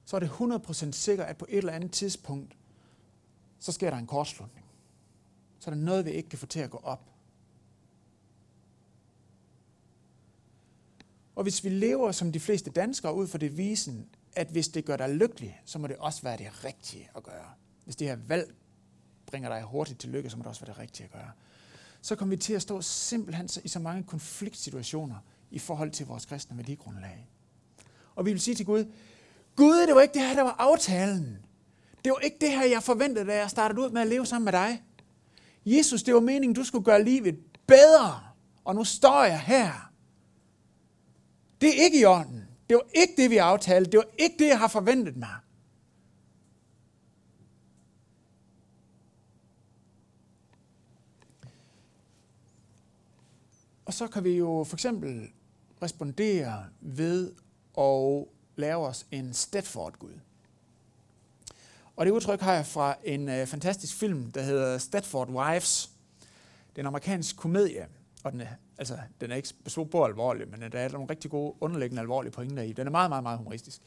så 0.04 0.16
er 0.16 0.20
det 0.20 0.28
100% 0.28 0.92
sikkert, 0.92 1.28
at 1.28 1.36
på 1.36 1.46
et 1.48 1.58
eller 1.58 1.72
andet 1.72 1.92
tidspunkt, 1.92 2.56
så 3.58 3.72
sker 3.72 3.90
der 3.90 3.96
en 3.96 4.06
kortslutning. 4.06 4.66
Så 5.58 5.70
er 5.70 5.74
der 5.74 5.82
noget, 5.82 6.04
vi 6.04 6.10
ikke 6.10 6.28
kan 6.28 6.38
få 6.38 6.46
til 6.46 6.60
at 6.60 6.70
gå 6.70 6.78
op. 6.78 7.10
Og 11.40 11.44
hvis 11.44 11.64
vi 11.64 11.68
lever 11.68 12.12
som 12.12 12.32
de 12.32 12.40
fleste 12.40 12.70
danskere 12.70 13.14
ud 13.14 13.26
fra 13.26 13.38
det 13.38 13.56
visen, 13.56 14.06
at 14.36 14.48
hvis 14.48 14.68
det 14.68 14.84
gør 14.84 14.96
dig 14.96 15.08
lykkelig, 15.08 15.60
så 15.64 15.78
må 15.78 15.86
det 15.86 15.96
også 15.96 16.22
være 16.22 16.36
det 16.36 16.64
rigtige 16.64 17.10
at 17.16 17.22
gøre. 17.22 17.48
Hvis 17.84 17.96
det 17.96 18.06
her 18.06 18.16
valg 18.28 18.54
bringer 19.26 19.48
dig 19.48 19.62
hurtigt 19.62 20.00
til 20.00 20.10
lykke, 20.10 20.30
så 20.30 20.36
må 20.36 20.42
det 20.42 20.48
også 20.48 20.60
være 20.60 20.74
det 20.74 20.78
rigtige 20.78 21.04
at 21.04 21.12
gøre. 21.12 21.30
Så 22.02 22.16
kommer 22.16 22.36
vi 22.36 22.42
til 22.42 22.52
at 22.52 22.62
stå 22.62 22.82
simpelthen 22.82 23.48
i 23.64 23.68
så 23.68 23.78
mange 23.78 24.02
konfliktsituationer 24.02 25.16
i 25.50 25.58
forhold 25.58 25.90
til 25.90 26.06
vores 26.06 26.24
kristne 26.24 26.56
værdigrundlag. 26.56 27.30
Og 28.14 28.26
vi 28.26 28.32
vil 28.32 28.40
sige 28.40 28.54
til 28.54 28.66
Gud, 28.66 28.92
Gud, 29.56 29.86
det 29.86 29.94
var 29.94 30.00
ikke 30.00 30.14
det 30.14 30.22
her, 30.22 30.34
der 30.34 30.42
var 30.42 30.56
aftalen. 30.58 31.38
Det 32.04 32.12
var 32.12 32.18
ikke 32.18 32.36
det 32.40 32.50
her, 32.50 32.64
jeg 32.64 32.82
forventede, 32.82 33.26
da 33.26 33.36
jeg 33.36 33.50
startede 33.50 33.80
ud 33.80 33.90
med 33.90 34.02
at 34.02 34.08
leve 34.08 34.26
sammen 34.26 34.44
med 34.44 34.52
dig. 34.52 34.82
Jesus, 35.66 36.02
det 36.02 36.14
var 36.14 36.20
meningen, 36.20 36.54
du 36.54 36.64
skulle 36.64 36.84
gøre 36.84 37.04
livet 37.04 37.38
bedre. 37.66 38.20
Og 38.64 38.74
nu 38.74 38.84
står 38.84 39.24
jeg 39.24 39.40
her. 39.40 39.89
Det 41.60 41.68
er 41.68 41.84
ikke 41.84 42.00
i 42.00 42.04
orden. 42.04 42.48
Det 42.68 42.76
var 42.76 42.86
ikke 42.94 43.14
det, 43.16 43.30
vi 43.30 43.36
aftalte. 43.36 43.90
Det 43.90 43.98
var 43.98 44.06
ikke 44.18 44.36
det, 44.38 44.48
jeg 44.48 44.58
har 44.58 44.68
forventet 44.68 45.16
mig. 45.16 45.36
Og 53.84 53.94
så 53.94 54.06
kan 54.06 54.24
vi 54.24 54.30
jo 54.30 54.64
for 54.68 54.76
eksempel 54.76 55.28
respondere 55.82 56.64
ved 56.80 57.32
at 57.78 58.24
lave 58.56 58.86
os 58.86 59.06
en 59.10 59.32
Stedford-Gud. 59.32 60.20
Og 61.96 62.06
det 62.06 62.12
udtryk 62.12 62.40
har 62.40 62.54
jeg 62.54 62.66
fra 62.66 62.96
en 63.04 63.28
øh, 63.28 63.46
fantastisk 63.46 63.96
film, 63.96 64.30
der 64.32 64.42
hedder 64.42 64.78
Stedford 64.78 65.28
Wives. 65.28 65.90
Det 66.70 66.78
er 66.78 66.82
en 66.82 66.86
amerikansk 66.86 67.36
komedie, 67.36 67.88
og 68.24 68.32
den 68.32 68.40
er, 68.40 68.46
altså, 68.78 68.98
den 69.20 69.30
er 69.30 69.36
ikke 69.36 69.48
så 69.66 70.04
alvorlig, 70.06 70.48
men 70.48 70.72
der 70.72 70.78
er 70.78 70.88
nogle 70.88 71.10
rigtig 71.10 71.30
gode 71.30 71.54
underliggende 71.60 72.00
alvorlige 72.00 72.32
pointer 72.32 72.62
i. 72.62 72.72
Den 72.72 72.86
er 72.86 72.90
meget, 72.90 73.10
meget, 73.10 73.22
meget 73.22 73.38
humoristisk. 73.38 73.80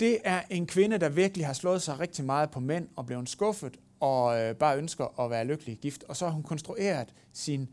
Det 0.00 0.18
er 0.24 0.42
en 0.50 0.66
kvinde, 0.66 0.98
der 0.98 1.08
virkelig 1.08 1.46
har 1.46 1.52
slået 1.52 1.82
sig 1.82 2.00
rigtig 2.00 2.24
meget 2.24 2.50
på 2.50 2.60
mænd 2.60 2.88
og 2.96 3.06
blevet 3.06 3.28
skuffet 3.28 3.76
og 4.00 4.40
øh, 4.40 4.54
bare 4.54 4.78
ønsker 4.78 5.20
at 5.20 5.30
være 5.30 5.44
lykkelig 5.44 5.78
gift. 5.78 6.04
Og 6.08 6.16
så 6.16 6.24
har 6.24 6.32
hun 6.32 6.42
konstrueret 6.42 7.14
sin 7.32 7.68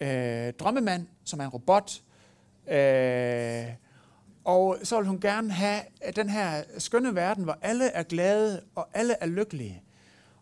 øh, 0.00 0.52
drømmemand, 0.52 1.06
som 1.24 1.40
er 1.40 1.44
en 1.44 1.50
robot, 1.50 2.02
øh, 2.68 3.66
Og 4.44 4.78
så 4.82 4.96
vil 4.96 5.06
hun 5.06 5.20
gerne 5.20 5.52
have 5.52 5.80
den 6.16 6.28
her 6.28 6.62
skønne 6.78 7.14
verden, 7.14 7.44
hvor 7.44 7.58
alle 7.62 7.86
er 7.86 8.02
glade 8.02 8.62
og 8.74 8.88
alle 8.94 9.14
er 9.20 9.26
lykkelige. 9.26 9.82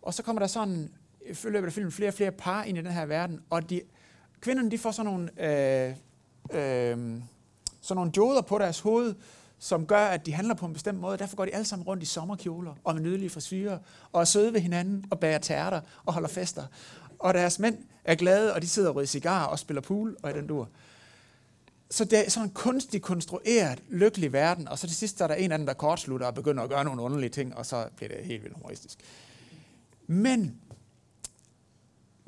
Og 0.02 0.14
så 0.14 0.22
kommer 0.22 0.40
der 0.40 0.46
sådan, 0.46 0.90
i 1.30 1.34
løbet 1.44 1.66
af 1.66 1.72
filmen, 1.72 1.92
flere 1.92 2.10
og 2.10 2.14
flere 2.14 2.32
par 2.32 2.62
ind 2.62 2.78
i 2.78 2.80
den 2.80 2.92
her 2.92 3.06
verden, 3.06 3.40
og 3.50 3.70
de, 3.70 3.80
kvinderne 4.40 4.70
de 4.70 4.78
får 4.78 4.90
sådan 4.90 5.12
nogle, 5.12 5.42
øh, 5.42 5.90
øh, 6.52 7.22
sådan 7.80 7.96
nogle 7.96 8.12
joder 8.16 8.40
på 8.40 8.58
deres 8.58 8.80
hoved, 8.80 9.14
som 9.58 9.86
gør, 9.86 10.06
at 10.06 10.26
de 10.26 10.32
handler 10.32 10.54
på 10.54 10.66
en 10.66 10.72
bestemt 10.72 10.98
måde. 10.98 11.18
Derfor 11.18 11.36
går 11.36 11.44
de 11.44 11.54
alle 11.54 11.64
sammen 11.64 11.86
rundt 11.86 12.02
i 12.02 12.06
sommerkjoler 12.06 12.74
og 12.84 12.94
med 12.94 13.02
nydelige 13.02 13.30
frisyrer, 13.30 13.78
og 14.12 14.20
er 14.20 14.24
søde 14.24 14.52
ved 14.52 14.60
hinanden 14.60 15.04
og 15.10 15.20
bærer 15.20 15.38
tærter 15.38 15.80
og 16.04 16.12
holder 16.12 16.28
fester. 16.28 16.64
Og 17.18 17.34
deres 17.34 17.58
mænd 17.58 17.78
er 18.04 18.14
glade, 18.14 18.54
og 18.54 18.62
de 18.62 18.68
sidder 18.68 18.88
og 18.88 18.96
ryger 18.96 19.06
cigarer 19.06 19.46
og 19.46 19.58
spiller 19.58 19.80
pool 19.80 20.16
og 20.22 20.30
i 20.30 20.34
den 20.34 20.46
dur. 20.46 20.68
Så 21.90 22.04
det 22.04 22.26
er 22.26 22.30
sådan 22.30 22.48
en 22.48 22.54
kunstig 22.54 23.02
konstrueret, 23.02 23.82
lykkelig 23.88 24.32
verden, 24.32 24.68
og 24.68 24.78
så 24.78 24.86
til 24.86 24.96
sidst 24.96 25.20
er 25.20 25.26
der 25.26 25.34
en 25.34 25.42
anden, 25.42 25.58
dem, 25.58 25.66
der 25.66 25.74
kortslutter 25.74 26.26
og 26.26 26.34
begynder 26.34 26.62
at 26.62 26.70
gøre 26.70 26.84
nogle 26.84 27.02
underlige 27.02 27.30
ting, 27.30 27.56
og 27.56 27.66
så 27.66 27.88
bliver 27.96 28.08
det 28.08 28.24
helt 28.24 28.42
vildt 28.42 28.56
humoristisk. 28.56 28.98
Men 30.06 30.60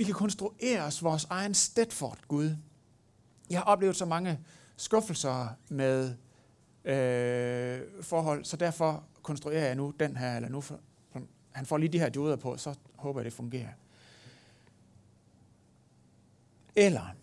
vi 0.03 0.07
kan 0.07 0.15
konstruere 0.15 0.83
os 0.83 1.03
vores 1.03 1.25
egen 1.31 1.55
Stedford 1.55 2.19
Gud. 2.29 2.57
Jeg 3.51 3.59
har 3.59 3.65
oplevet 3.65 3.97
så 3.97 4.05
mange 4.05 4.41
skuffelser 4.77 5.49
med 5.69 6.15
øh, 6.85 8.03
forhold, 8.03 8.45
så 8.45 8.57
derfor 8.57 9.05
konstruerer 9.23 9.67
jeg 9.67 9.75
nu 9.75 9.95
den 10.01 10.17
her, 10.17 10.37
eller 10.37 10.49
nu 10.49 10.61
for, 10.61 10.81
han 11.53 11.67
får 11.67 11.79
lige 11.79 11.93
de 11.93 11.99
her 11.99 12.09
dioder 12.09 12.37
på, 12.37 12.57
så 12.57 12.75
håber 12.97 13.21
jeg, 13.21 13.25
det 13.25 13.33
fungerer. 13.33 13.69
Eller 16.77 17.15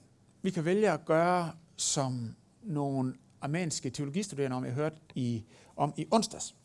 vi 0.41 0.49
kan 0.49 0.65
vælge 0.65 0.91
at 0.91 1.05
gøre, 1.05 1.51
som 1.77 2.35
nogle 2.63 3.15
armenske 3.41 3.89
teologistuderende, 3.89 4.57
om 4.57 4.65
jeg 4.65 4.73
hørte 4.73 4.97
i, 5.15 5.43
om 5.75 5.93
i 5.97 6.07
onsdags. 6.11 6.55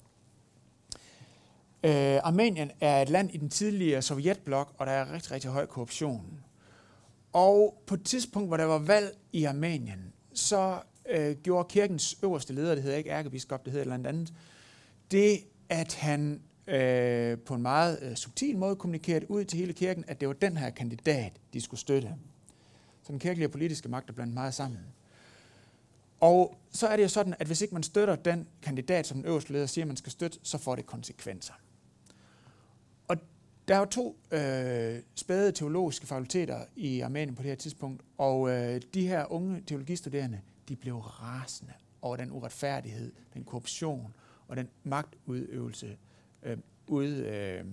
Øh, 1.84 2.20
Armenien 2.24 2.70
er 2.80 3.02
et 3.02 3.08
land 3.08 3.30
i 3.30 3.36
den 3.36 3.50
tidligere 3.50 4.02
sovjetblok, 4.02 4.74
og 4.78 4.86
der 4.86 4.92
er 4.92 5.12
rigtig, 5.12 5.32
rigtig 5.32 5.50
høj 5.50 5.66
korruption. 5.66 6.40
Og 7.32 7.82
på 7.86 7.94
et 7.94 8.04
tidspunkt, 8.04 8.48
hvor 8.48 8.56
der 8.56 8.64
var 8.64 8.78
valg 8.78 9.16
i 9.32 9.44
Armenien, 9.44 10.12
så 10.34 10.80
øh, 11.10 11.36
gjorde 11.36 11.68
kirkens 11.68 12.16
øverste 12.22 12.52
leder, 12.52 12.74
det 12.74 12.82
hedder 12.82 12.98
ikke 12.98 13.10
ærkebiskop, 13.10 13.64
det 13.64 13.72
hedder 13.72 13.94
et 13.94 14.06
andet, 14.06 14.32
det 15.10 15.38
at 15.68 15.94
han 15.94 16.42
øh, 16.66 17.38
på 17.38 17.54
en 17.54 17.62
meget 17.62 17.98
øh, 18.02 18.16
subtil 18.16 18.58
måde 18.58 18.76
kommunikerede 18.76 19.30
ud 19.30 19.44
til 19.44 19.58
hele 19.58 19.72
kirken, 19.72 20.04
at 20.08 20.20
det 20.20 20.28
var 20.28 20.34
den 20.34 20.56
her 20.56 20.70
kandidat, 20.70 21.32
de 21.52 21.60
skulle 21.60 21.80
støtte. 21.80 22.14
Så 23.02 23.12
den 23.12 23.18
kirkelige 23.18 23.46
og 23.46 23.52
politiske 23.52 23.88
magt 23.88 24.10
er 24.10 24.12
blandt 24.12 24.34
meget 24.34 24.54
sammen. 24.54 24.80
Og 26.20 26.56
så 26.70 26.86
er 26.86 26.96
det 26.96 27.02
jo 27.02 27.08
sådan, 27.08 27.34
at 27.38 27.46
hvis 27.46 27.60
ikke 27.60 27.74
man 27.74 27.82
støtter 27.82 28.16
den 28.16 28.46
kandidat, 28.62 29.06
som 29.06 29.16
den 29.16 29.26
øverste 29.26 29.52
leder 29.52 29.66
siger, 29.66 29.84
man 29.84 29.96
skal 29.96 30.12
støtte, 30.12 30.38
så 30.42 30.58
får 30.58 30.76
det 30.76 30.86
konsekvenser. 30.86 31.54
Der 33.68 33.74
er 33.74 33.78
jo 33.78 33.84
to 33.84 34.18
øh, 34.30 35.02
spæde 35.14 35.52
teologiske 35.52 36.06
fakulteter 36.06 36.64
i 36.76 37.00
Armenien 37.00 37.34
på 37.34 37.42
det 37.42 37.48
her 37.48 37.56
tidspunkt, 37.56 38.02
og 38.18 38.50
øh, 38.50 38.82
de 38.94 39.06
her 39.06 39.32
unge 39.32 39.62
teologistuderende, 39.66 40.40
de 40.68 40.76
blev 40.76 40.96
rasende 40.96 41.72
over 42.02 42.16
den 42.16 42.30
uretfærdighed, 42.32 43.12
den 43.34 43.44
korruption 43.44 44.14
og 44.48 44.56
den 44.56 44.68
magtudøvelse, 44.82 45.96
øh, 46.42 46.58
ud, 46.88 47.06
øh, 47.06 47.64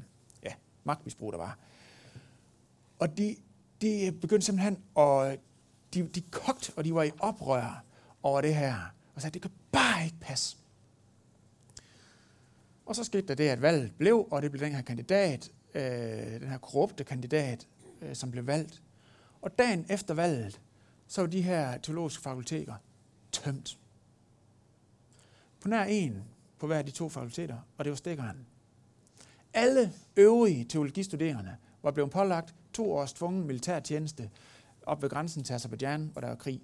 ja, 0.44 0.54
magtmisbrug, 0.84 1.32
der 1.32 1.38
var. 1.38 1.58
Og 3.00 3.18
de, 3.18 3.36
de 3.82 4.18
begyndte 4.22 4.46
simpelthen 4.46 4.78
at, 4.98 5.40
de, 5.94 6.08
de 6.08 6.22
kogt, 6.22 6.72
og 6.76 6.86
de 6.86 6.96
var 6.96 7.04
i 7.04 7.12
oprør 7.20 7.84
over 8.24 8.42
det 8.42 8.56
her, 8.56 8.76
og 9.16 9.22
sagde, 9.22 9.34
det 9.34 9.42
kan 9.42 9.52
bare 9.72 10.06
ikke 10.06 10.18
passe. 10.22 10.58
Og 12.86 12.96
så 12.96 13.04
skete 13.04 13.28
der 13.28 13.36
det, 13.36 13.50
at 13.50 13.62
valget 13.62 13.94
blev, 13.98 14.28
og 14.32 14.42
det 14.42 14.52
blev 14.52 14.66
den 14.66 14.76
her 14.76 14.82
kandidat, 14.82 15.52
øh, 15.76 16.42
den 16.42 16.48
her 16.48 16.58
korrupte 16.58 17.04
kandidat, 17.04 17.68
øh, 18.02 18.16
som 18.16 18.32
blev 18.32 18.48
valgt. 18.48 18.84
Og 19.42 19.60
dagen 19.60 19.86
efter 19.90 20.14
valget, 20.14 20.62
så 21.08 21.22
var 21.22 21.28
de 21.28 21.42
her 21.42 21.78
teologiske 21.78 22.24
fakulteter 22.24 22.76
tømt. 23.32 23.80
På 25.62 25.68
nær 25.68 25.84
en 25.84 26.24
på 26.60 26.68
hver 26.68 26.78
af 26.78 26.86
de 26.86 26.92
to 26.92 27.10
fakulteter, 27.10 27.58
og 27.78 27.86
det 27.86 27.92
var 27.92 27.96
stikkeren. 27.98 28.46
Alle 29.54 29.94
øvrige 30.18 30.66
teologistuderende 30.66 31.58
var 31.84 31.92
blevet 31.92 32.12
pålagt 32.12 32.56
to 32.74 32.94
års 32.94 33.14
tvungen 33.14 33.48
militærtjeneste 33.48 34.30
op 34.86 35.02
ved 35.02 35.10
grænsen 35.10 35.44
til 35.44 35.54
Azerbaijan, 35.54 36.10
hvor 36.12 36.22
der 36.22 36.28
var 36.28 36.36
krig. 36.36 36.62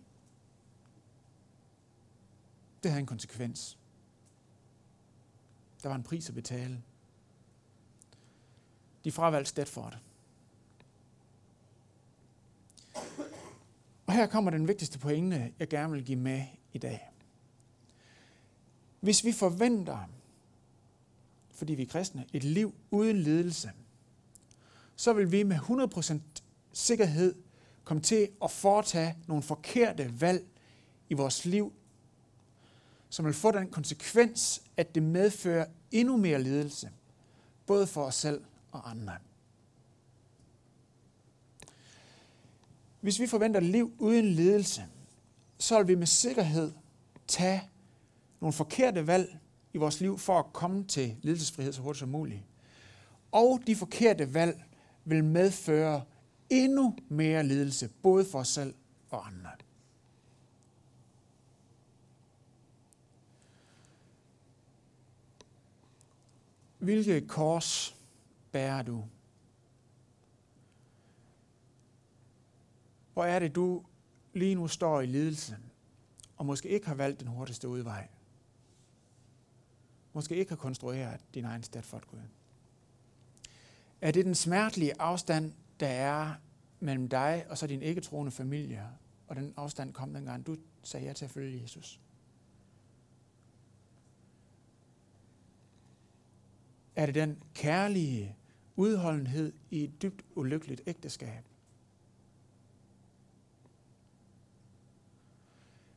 Det 2.84 2.92
havde 2.92 3.00
en 3.00 3.06
konsekvens. 3.06 3.78
Der 5.84 5.90
var 5.90 5.96
en 5.96 6.04
pris 6.04 6.30
at 6.30 6.36
betale. 6.36 6.82
De 9.08 9.12
fravalgte 9.12 9.50
Stedford. 9.50 9.98
Og 14.06 14.14
her 14.14 14.28
kommer 14.28 14.52
den 14.52 14.68
vigtigste 14.68 15.00
pointe, 15.00 15.54
jeg 15.60 15.68
gerne 15.68 15.94
vil 15.94 16.06
give 16.06 16.20
med 16.20 16.44
i 16.74 16.78
dag. 16.78 17.10
Hvis 19.00 19.26
vi 19.26 19.32
forventer, 19.32 20.10
fordi 21.52 21.74
vi 21.74 21.82
er 21.82 21.88
kristne, 21.88 22.26
et 22.34 22.44
liv 22.44 22.76
uden 22.92 23.18
lidelse, 23.18 23.72
så 24.96 25.14
vil 25.14 25.32
vi 25.32 25.44
med 25.44 25.58
100% 25.58 26.20
sikkerhed 26.74 27.36
komme 27.84 28.04
til 28.04 28.30
at 28.44 28.52
foretage 28.52 29.18
nogle 29.28 29.44
forkerte 29.44 30.22
valg 30.22 30.48
i 31.10 31.14
vores 31.14 31.46
liv, 31.46 31.74
som 33.10 33.26
vil 33.26 33.34
få 33.34 33.52
den 33.52 33.70
konsekvens, 33.72 34.62
at 34.78 34.96
det 34.96 35.04
medfører 35.04 35.66
endnu 35.92 36.18
mere 36.18 36.44
lidelse, 36.44 36.90
både 37.66 37.88
for 37.88 38.04
os 38.04 38.16
selv 38.16 38.44
og 38.78 38.90
andre. 38.90 39.18
Hvis 43.02 43.20
vi 43.20 43.28
forventer 43.28 43.60
liv 43.60 43.96
uden 44.00 44.26
ledelse, 44.26 44.86
så 45.58 45.78
vil 45.78 45.88
vi 45.88 45.96
med 45.96 46.08
sikkerhed 46.08 46.72
tage 47.28 47.70
nogle 48.40 48.54
forkerte 48.54 49.08
valg 49.08 49.40
i 49.74 49.78
vores 49.78 50.02
liv 50.02 50.18
for 50.18 50.40
at 50.40 50.54
komme 50.54 50.84
til 50.84 51.16
ledelsesfrihed 51.22 51.74
så 51.74 51.82
hurtigt 51.82 52.00
som 52.00 52.10
muligt. 52.10 52.42
Og 53.32 53.62
de 53.68 53.76
forkerte 53.76 54.34
valg 54.34 54.64
vil 55.06 55.24
medføre 55.24 56.04
endnu 56.50 56.96
mere 57.10 57.44
ledelse, 57.44 57.90
både 58.02 58.26
for 58.26 58.40
os 58.40 58.48
selv 58.48 58.74
og 59.10 59.28
andre. 59.28 59.52
Hvilke 66.80 67.28
kors 67.28 67.97
bærer 68.58 68.82
du? 68.82 69.06
Hvor 73.14 73.26
er 73.26 73.40
det, 73.40 73.56
du 73.56 73.84
lige 74.34 74.56
nu 74.56 74.68
står 74.68 75.02
i 75.02 75.06
lidelse, 75.06 75.58
og 76.38 76.46
måske 76.46 76.70
ikke 76.70 76.88
har 76.88 76.96
valgt 76.96 77.20
den 77.20 77.28
hurtigste 77.28 77.68
udvej? 77.68 78.08
Måske 80.14 80.36
ikke 80.36 80.52
har 80.52 80.56
konstrueret 80.56 81.22
din 81.34 81.46
egen 81.46 81.64
for 81.64 82.02
Gud? 82.08 82.20
Er 84.02 84.12
det 84.12 84.26
den 84.26 84.36
smertelige 84.36 85.02
afstand, 85.02 85.54
der 85.80 85.88
er 85.88 86.34
mellem 86.80 87.10
dig 87.10 87.46
og 87.50 87.58
så 87.58 87.68
din 87.68 87.82
ikke-troende 87.82 88.32
familie, 88.32 88.88
og 89.28 89.36
den 89.36 89.54
afstand 89.58 89.94
kom 89.94 90.14
dengang, 90.14 90.48
du 90.48 90.58
sagde 90.84 91.06
ja 91.06 91.14
til 91.14 91.26
at 91.26 91.32
følge 91.32 91.62
Jesus? 91.62 92.02
Er 96.96 97.06
det 97.06 97.16
den 97.16 97.44
kærlige 97.54 98.37
udholdenhed 98.78 99.54
i 99.72 99.84
et 99.84 100.02
dybt 100.02 100.26
ulykkeligt 100.36 100.82
ægteskab? 100.86 101.44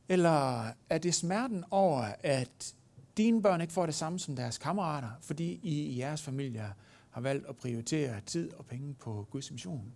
Eller 0.09 0.71
er 0.89 0.97
det 0.97 1.13
smerten 1.13 1.63
over, 1.71 2.13
at 2.19 2.75
dine 3.17 3.41
børn 3.41 3.61
ikke 3.61 3.73
får 3.73 3.85
det 3.85 3.95
samme 3.95 4.19
som 4.19 4.35
deres 4.35 4.57
kammerater, 4.57 5.09
fordi 5.21 5.59
I 5.63 5.81
i 5.81 5.99
jeres 5.99 6.21
familie 6.21 6.73
har 7.09 7.21
valgt 7.21 7.45
at 7.45 7.55
prioritere 7.55 8.21
tid 8.21 8.53
og 8.53 8.65
penge 8.65 8.93
på 8.93 9.27
Guds 9.31 9.51
mission? 9.51 9.93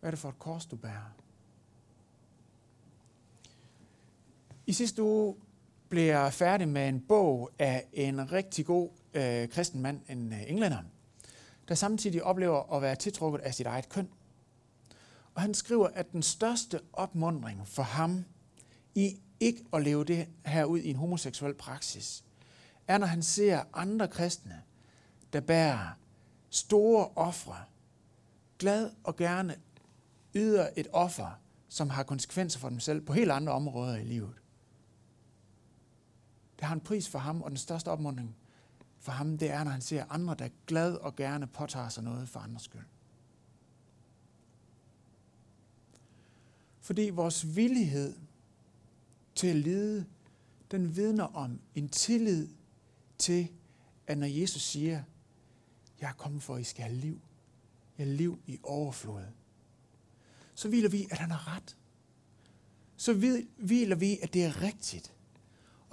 Hvad 0.00 0.08
er 0.08 0.10
det 0.10 0.18
for 0.18 0.28
et 0.28 0.38
kors, 0.38 0.66
du 0.66 0.76
bærer? 0.76 1.14
I 4.66 4.72
sidste 4.72 5.02
uge 5.02 5.36
blev 5.94 6.04
jeg 6.04 6.32
færdig 6.32 6.68
med 6.68 6.88
en 6.88 7.00
bog 7.00 7.50
af 7.58 7.86
en 7.92 8.32
rigtig 8.32 8.66
god 8.66 8.90
øh, 9.14 9.48
kristen 9.48 9.82
mand, 9.82 10.00
en 10.08 10.32
øh, 10.32 10.50
englænder, 10.50 10.78
der 11.68 11.74
samtidig 11.74 12.22
oplever 12.22 12.72
at 12.72 12.82
være 12.82 12.96
tiltrukket 12.96 13.40
af 13.40 13.54
sit 13.54 13.66
eget 13.66 13.88
køn. 13.88 14.08
Og 15.34 15.42
han 15.42 15.54
skriver, 15.54 15.88
at 15.94 16.12
den 16.12 16.22
største 16.22 16.80
opmundring 16.92 17.68
for 17.68 17.82
ham 17.82 18.24
i 18.94 19.20
ikke 19.40 19.64
at 19.72 19.82
leve 19.82 20.04
det 20.04 20.28
her 20.44 20.64
ud 20.64 20.78
i 20.78 20.90
en 20.90 20.96
homoseksuel 20.96 21.54
praksis, 21.54 22.24
er, 22.88 22.98
når 22.98 23.06
han 23.06 23.22
ser 23.22 23.62
andre 23.72 24.08
kristne, 24.08 24.62
der 25.32 25.40
bærer 25.40 25.88
store 26.50 27.08
ofre, 27.16 27.56
glad 28.58 28.90
og 29.04 29.16
gerne 29.16 29.56
yder 30.34 30.68
et 30.76 30.86
offer, 30.92 31.40
som 31.68 31.90
har 31.90 32.02
konsekvenser 32.02 32.60
for 32.60 32.68
dem 32.68 32.80
selv 32.80 33.00
på 33.00 33.12
helt 33.12 33.30
andre 33.30 33.52
områder 33.52 33.96
i 33.96 34.04
livet. 34.04 34.34
Det 36.64 36.68
har 36.68 36.74
en 36.74 36.80
pris 36.80 37.08
for 37.08 37.18
ham, 37.18 37.42
og 37.42 37.50
den 37.50 37.56
største 37.56 37.88
opmuntring 37.88 38.36
for 38.98 39.12
ham, 39.12 39.38
det 39.38 39.50
er, 39.50 39.64
når 39.64 39.70
han 39.70 39.80
ser 39.80 40.04
andre, 40.08 40.34
der 40.34 40.48
glad 40.66 40.94
og 40.94 41.16
gerne 41.16 41.46
påtager 41.46 41.88
sig 41.88 42.04
noget 42.04 42.28
for 42.28 42.40
andres 42.40 42.62
skyld. 42.62 42.84
Fordi 46.80 47.10
vores 47.10 47.56
villighed 47.56 48.16
til 49.34 49.46
at 49.46 49.56
lide, 49.56 50.06
den 50.70 50.96
vidner 50.96 51.24
om 51.24 51.60
en 51.74 51.88
tillid 51.88 52.48
til, 53.18 53.48
at 54.06 54.18
når 54.18 54.26
Jesus 54.26 54.62
siger, 54.62 55.02
jeg 56.00 56.08
er 56.08 56.14
kommet 56.14 56.42
for, 56.42 56.54
at 56.54 56.60
I 56.60 56.64
skal 56.64 56.84
have 56.84 56.96
liv, 56.96 57.20
jeg 57.98 58.06
liv 58.06 58.38
i 58.46 58.58
overflod, 58.62 59.24
så 60.54 60.68
hviler 60.68 60.88
vi, 60.88 61.06
at 61.10 61.18
han 61.18 61.30
har 61.30 61.56
ret. 61.56 61.76
Så 62.96 63.12
hviler 63.56 63.96
vi, 63.96 64.18
at 64.22 64.34
det 64.34 64.44
er 64.44 64.62
rigtigt. 64.62 65.14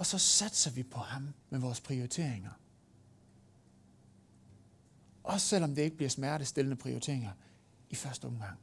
Og 0.02 0.06
så 0.06 0.18
satser 0.18 0.70
vi 0.70 0.82
på 0.82 0.98
ham 0.98 1.28
med 1.50 1.58
vores 1.58 1.80
prioriteringer. 1.80 2.50
Også 5.24 5.46
selvom 5.46 5.74
det 5.74 5.82
ikke 5.82 5.96
bliver 5.96 6.10
smertestillende 6.10 6.76
prioriteringer 6.76 7.30
i 7.90 7.94
første 7.94 8.24
omgang. 8.24 8.58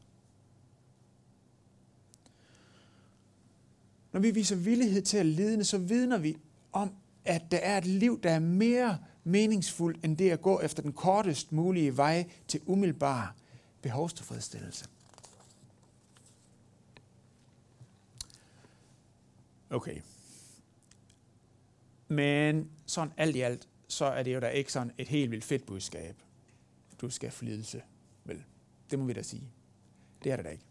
Når 4.12 4.20
vi 4.20 4.32
viser 4.32 4.56
villighed 4.56 5.02
til 5.02 5.18
at 5.18 5.26
lide, 5.26 5.66
så 5.66 5.78
vidner 5.78 6.18
vi 6.18 6.38
om, 6.72 6.94
at 7.26 7.52
der 7.52 7.58
er 7.58 7.78
et 7.78 7.86
liv, 7.86 8.22
der 8.22 8.32
er 8.32 8.40
mere 8.40 9.00
meningsfuldt 9.24 10.06
end 10.06 10.18
det 10.18 10.32
at 10.32 10.42
gå 10.42 10.60
efter 10.60 10.84
den 10.84 10.94
kortest 10.94 11.52
mulige 11.52 11.98
vej 11.98 12.30
til 12.48 12.62
umiddelbar 12.66 13.36
behovstilfredsstillelse. 13.82 14.86
Okay. 19.70 20.02
Men 22.10 22.70
sådan 22.86 23.14
alt 23.18 23.36
i 23.36 23.42
alt, 23.42 23.68
så 23.88 24.06
er 24.06 24.24
det 24.24 24.34
jo 24.34 24.40
da 24.40 24.48
ikke 24.48 24.72
sådan 24.72 24.92
et 24.98 25.08
helt 25.08 25.32
vildt 25.32 25.44
fedt 25.44 25.66
budskab. 25.66 26.16
Du 27.02 27.10
skal 27.10 27.32
flidelse, 27.32 27.82
vel? 28.26 28.44
Det 28.92 29.00
må 29.00 29.06
vi 29.06 29.14
da 29.14 29.22
sige. 29.22 29.44
Det 30.24 30.32
er 30.32 30.36
det 30.36 30.46
da 30.46 30.50
ikke. 30.50 30.64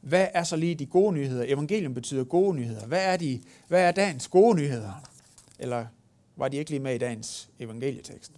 Hvad 0.00 0.28
er 0.34 0.44
så 0.44 0.56
lige 0.56 0.74
de 0.74 0.86
gode 0.86 1.12
nyheder? 1.12 1.44
Evangelium 1.48 1.94
betyder 1.94 2.24
gode 2.24 2.56
nyheder. 2.56 2.86
Hvad 2.86 3.04
er, 3.04 3.16
de, 3.16 3.42
hvad 3.68 3.82
er 3.82 3.92
dagens 3.92 4.28
gode 4.28 4.56
nyheder? 4.56 4.92
Eller 5.58 5.86
var 6.36 6.48
de 6.48 6.56
ikke 6.56 6.70
lige 6.70 6.80
med 6.80 6.94
i 6.94 6.98
dagens 6.98 7.50
evangelietekst? 7.58 8.32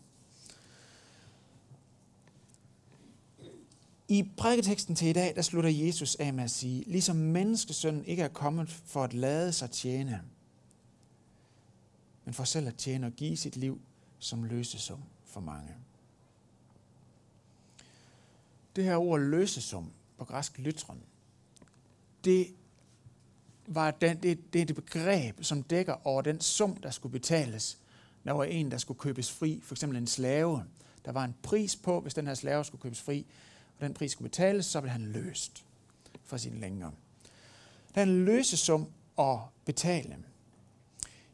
I 4.08 4.30
prædiketeksten 4.36 4.94
til 4.94 5.08
i 5.08 5.12
dag, 5.12 5.32
der 5.36 5.42
slutter 5.42 5.70
Jesus 5.70 6.14
af 6.14 6.34
med 6.34 6.44
at 6.44 6.50
sige, 6.50 6.84
ligesom 6.86 7.16
menneskesønnen 7.16 8.04
ikke 8.04 8.22
er 8.22 8.28
kommet 8.28 8.70
for 8.70 9.04
at 9.04 9.14
lade 9.14 9.52
sig 9.52 9.70
tjene, 9.70 10.22
men 12.28 12.34
for 12.34 12.44
selv 12.44 12.68
at 12.68 12.76
tjene 12.76 13.06
og 13.06 13.12
give 13.12 13.36
sit 13.36 13.56
liv 13.56 13.80
som 14.18 14.44
løsesum 14.44 15.02
for 15.24 15.40
mange. 15.40 15.74
Det 18.76 18.84
her 18.84 18.96
ord 18.96 19.20
løsesum 19.20 19.92
på 20.18 20.24
græsk 20.24 20.58
lytron, 20.58 21.02
det 22.24 22.54
var 23.66 23.90
den, 23.90 24.22
det, 24.22 24.52
det 24.52 24.60
er 24.60 24.64
det 24.64 24.76
begreb, 24.76 25.44
som 25.44 25.62
dækker 25.62 26.06
over 26.06 26.22
den 26.22 26.40
sum, 26.40 26.76
der 26.76 26.90
skulle 26.90 27.12
betales, 27.12 27.78
når 28.24 28.32
der 28.32 28.36
var 28.38 28.44
en, 28.44 28.70
der 28.70 28.78
skulle 28.78 28.98
købes 28.98 29.32
fri, 29.32 29.60
for 29.62 29.74
eksempel 29.74 29.98
en 29.98 30.06
slave. 30.06 30.64
Der 31.04 31.12
var 31.12 31.24
en 31.24 31.34
pris 31.42 31.76
på, 31.76 32.00
hvis 32.00 32.14
den 32.14 32.26
her 32.26 32.34
slave 32.34 32.64
skulle 32.64 32.82
købes 32.82 33.00
fri, 33.00 33.26
og 33.78 33.84
den 33.84 33.94
pris 33.94 34.12
skulle 34.12 34.28
betales, 34.28 34.66
så 34.66 34.80
blev 34.80 34.90
han 34.90 35.12
løst 35.12 35.64
for 36.24 36.36
sin 36.36 36.58
længere. 36.58 36.92
Den 37.94 38.24
løsesum 38.24 38.88
at 39.18 39.38
betale. 39.64 40.16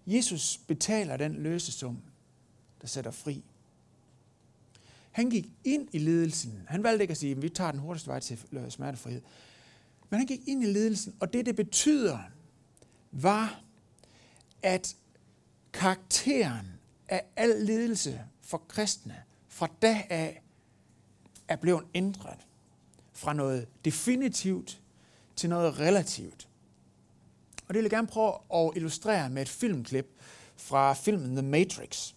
Jesus 0.07 0.61
betaler 0.67 1.17
den 1.17 1.35
løsesum, 1.35 2.03
der 2.81 2.87
sætter 2.87 3.11
fri. 3.11 3.45
Han 5.11 5.31
gik 5.31 5.47
ind 5.65 5.89
i 5.93 5.99
ledelsen. 5.99 6.63
Han 6.69 6.83
valgte 6.83 7.05
ikke 7.05 7.13
at 7.13 7.19
sige, 7.19 7.33
at 7.33 7.43
vi 7.43 7.49
tager 7.49 7.71
den 7.71 7.81
hurtigste 7.81 8.09
vej 8.09 8.21
til 8.21 8.39
smertefrihed. 8.69 9.23
Men 10.11 10.19
han 10.19 10.27
gik 10.27 10.41
ind 10.47 10.63
i 10.63 10.67
ledelsen, 10.67 11.15
og 11.21 11.33
det, 11.33 11.47
det 11.47 11.57
betyder, 11.57 12.19
var, 13.13 13.63
at 14.63 14.97
karakteren 15.73 16.67
af 17.09 17.25
al 17.37 17.49
ledelse 17.49 18.21
for 18.43 18.59
kristne 18.69 19.23
fra 19.49 19.69
da 19.83 20.03
af 20.11 20.43
er 21.49 21.57
blevet 21.57 21.85
ændret 21.95 22.39
fra 23.13 23.33
noget 23.33 23.69
definitivt 23.85 24.81
til 25.37 25.51
noget 25.51 25.79
relativt. 25.79 26.49
Og 27.69 27.75
det 27.75 27.77
vil 27.77 27.83
jeg 27.83 27.91
gerne 27.91 28.07
prøve 28.07 28.33
at 28.55 28.71
illustrere 28.77 29.31
med 29.31 29.43
et 29.43 29.49
filmklip 29.49 30.07
fra 30.57 30.93
filmen 30.93 31.37
The 31.37 31.43
Matrix. 31.43 32.13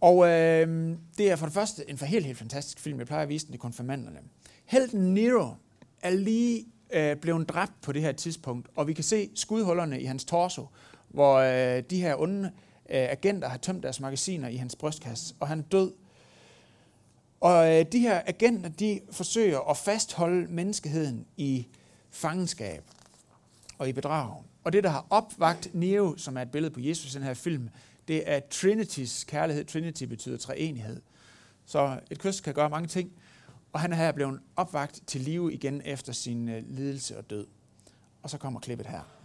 Og 0.00 0.28
øh, 0.28 0.96
det 1.18 1.30
er 1.30 1.36
for 1.36 1.46
det 1.46 1.54
første 1.54 1.90
en 1.90 1.98
for 1.98 2.06
helt, 2.06 2.26
helt 2.26 2.38
fantastisk 2.38 2.80
film. 2.80 2.98
Jeg 2.98 3.06
plejer 3.06 3.22
at 3.22 3.28
vise 3.28 3.46
den 3.46 3.52
til 3.52 3.60
konfirmanderne. 3.60 4.18
Helten 4.64 5.14
Nero 5.14 5.54
er 6.02 6.10
lige 6.10 6.66
øh, 6.92 7.16
blevet 7.16 7.48
dræbt 7.48 7.72
på 7.82 7.92
det 7.92 8.02
her 8.02 8.12
tidspunkt, 8.12 8.68
og 8.76 8.86
vi 8.86 8.92
kan 8.92 9.04
se 9.04 9.30
skudhullerne 9.34 10.00
i 10.00 10.04
hans 10.04 10.24
torso, 10.24 10.66
hvor 11.08 11.36
øh, 11.36 11.82
de 11.90 12.00
her 12.00 12.20
onde 12.20 12.52
øh, 12.90 13.10
agenter 13.10 13.48
har 13.48 13.58
tømt 13.58 13.82
deres 13.82 14.00
magasiner 14.00 14.48
i 14.48 14.56
hans 14.56 14.76
brystkasse, 14.76 15.34
og 15.40 15.48
han 15.48 15.58
er 15.58 15.62
død. 15.62 15.92
Og 17.40 17.78
øh, 17.78 17.86
de 17.92 17.98
her 17.98 18.22
agenter, 18.26 18.68
de 18.70 19.00
forsøger 19.10 19.70
at 19.70 19.76
fastholde 19.76 20.46
menneskeheden 20.52 21.26
i 21.36 21.66
fangenskab 22.10 22.82
og 23.78 23.88
i 23.88 23.92
bedrag. 23.92 24.42
Og 24.64 24.72
det, 24.72 24.84
der 24.84 24.90
har 24.90 25.06
opvagt 25.10 25.74
Neo, 25.74 26.16
som 26.16 26.36
er 26.36 26.42
et 26.42 26.50
billede 26.50 26.74
på 26.74 26.80
Jesus 26.80 27.14
i 27.14 27.18
den 27.18 27.26
her 27.26 27.34
film, 27.34 27.68
det 28.08 28.30
er 28.30 28.40
Trinities 28.50 29.24
kærlighed. 29.24 29.64
Trinity 29.64 30.04
betyder 30.04 30.36
treenighed. 30.36 31.00
Så 31.66 32.00
et 32.10 32.18
kys 32.18 32.40
kan 32.40 32.54
gøre 32.54 32.70
mange 32.70 32.88
ting. 32.88 33.12
Og 33.72 33.80
han 33.80 33.92
er 33.92 33.96
her 33.96 34.12
blevet 34.12 34.40
opvagt 34.56 35.00
til 35.06 35.20
live 35.20 35.52
igen 35.52 35.82
efter 35.84 36.12
sin 36.12 36.48
øh, 36.48 36.62
lidelse 36.66 37.18
og 37.18 37.30
død. 37.30 37.46
Og 38.22 38.30
så 38.30 38.38
kommer 38.38 38.60
klippet 38.60 38.86
her. 38.86 39.21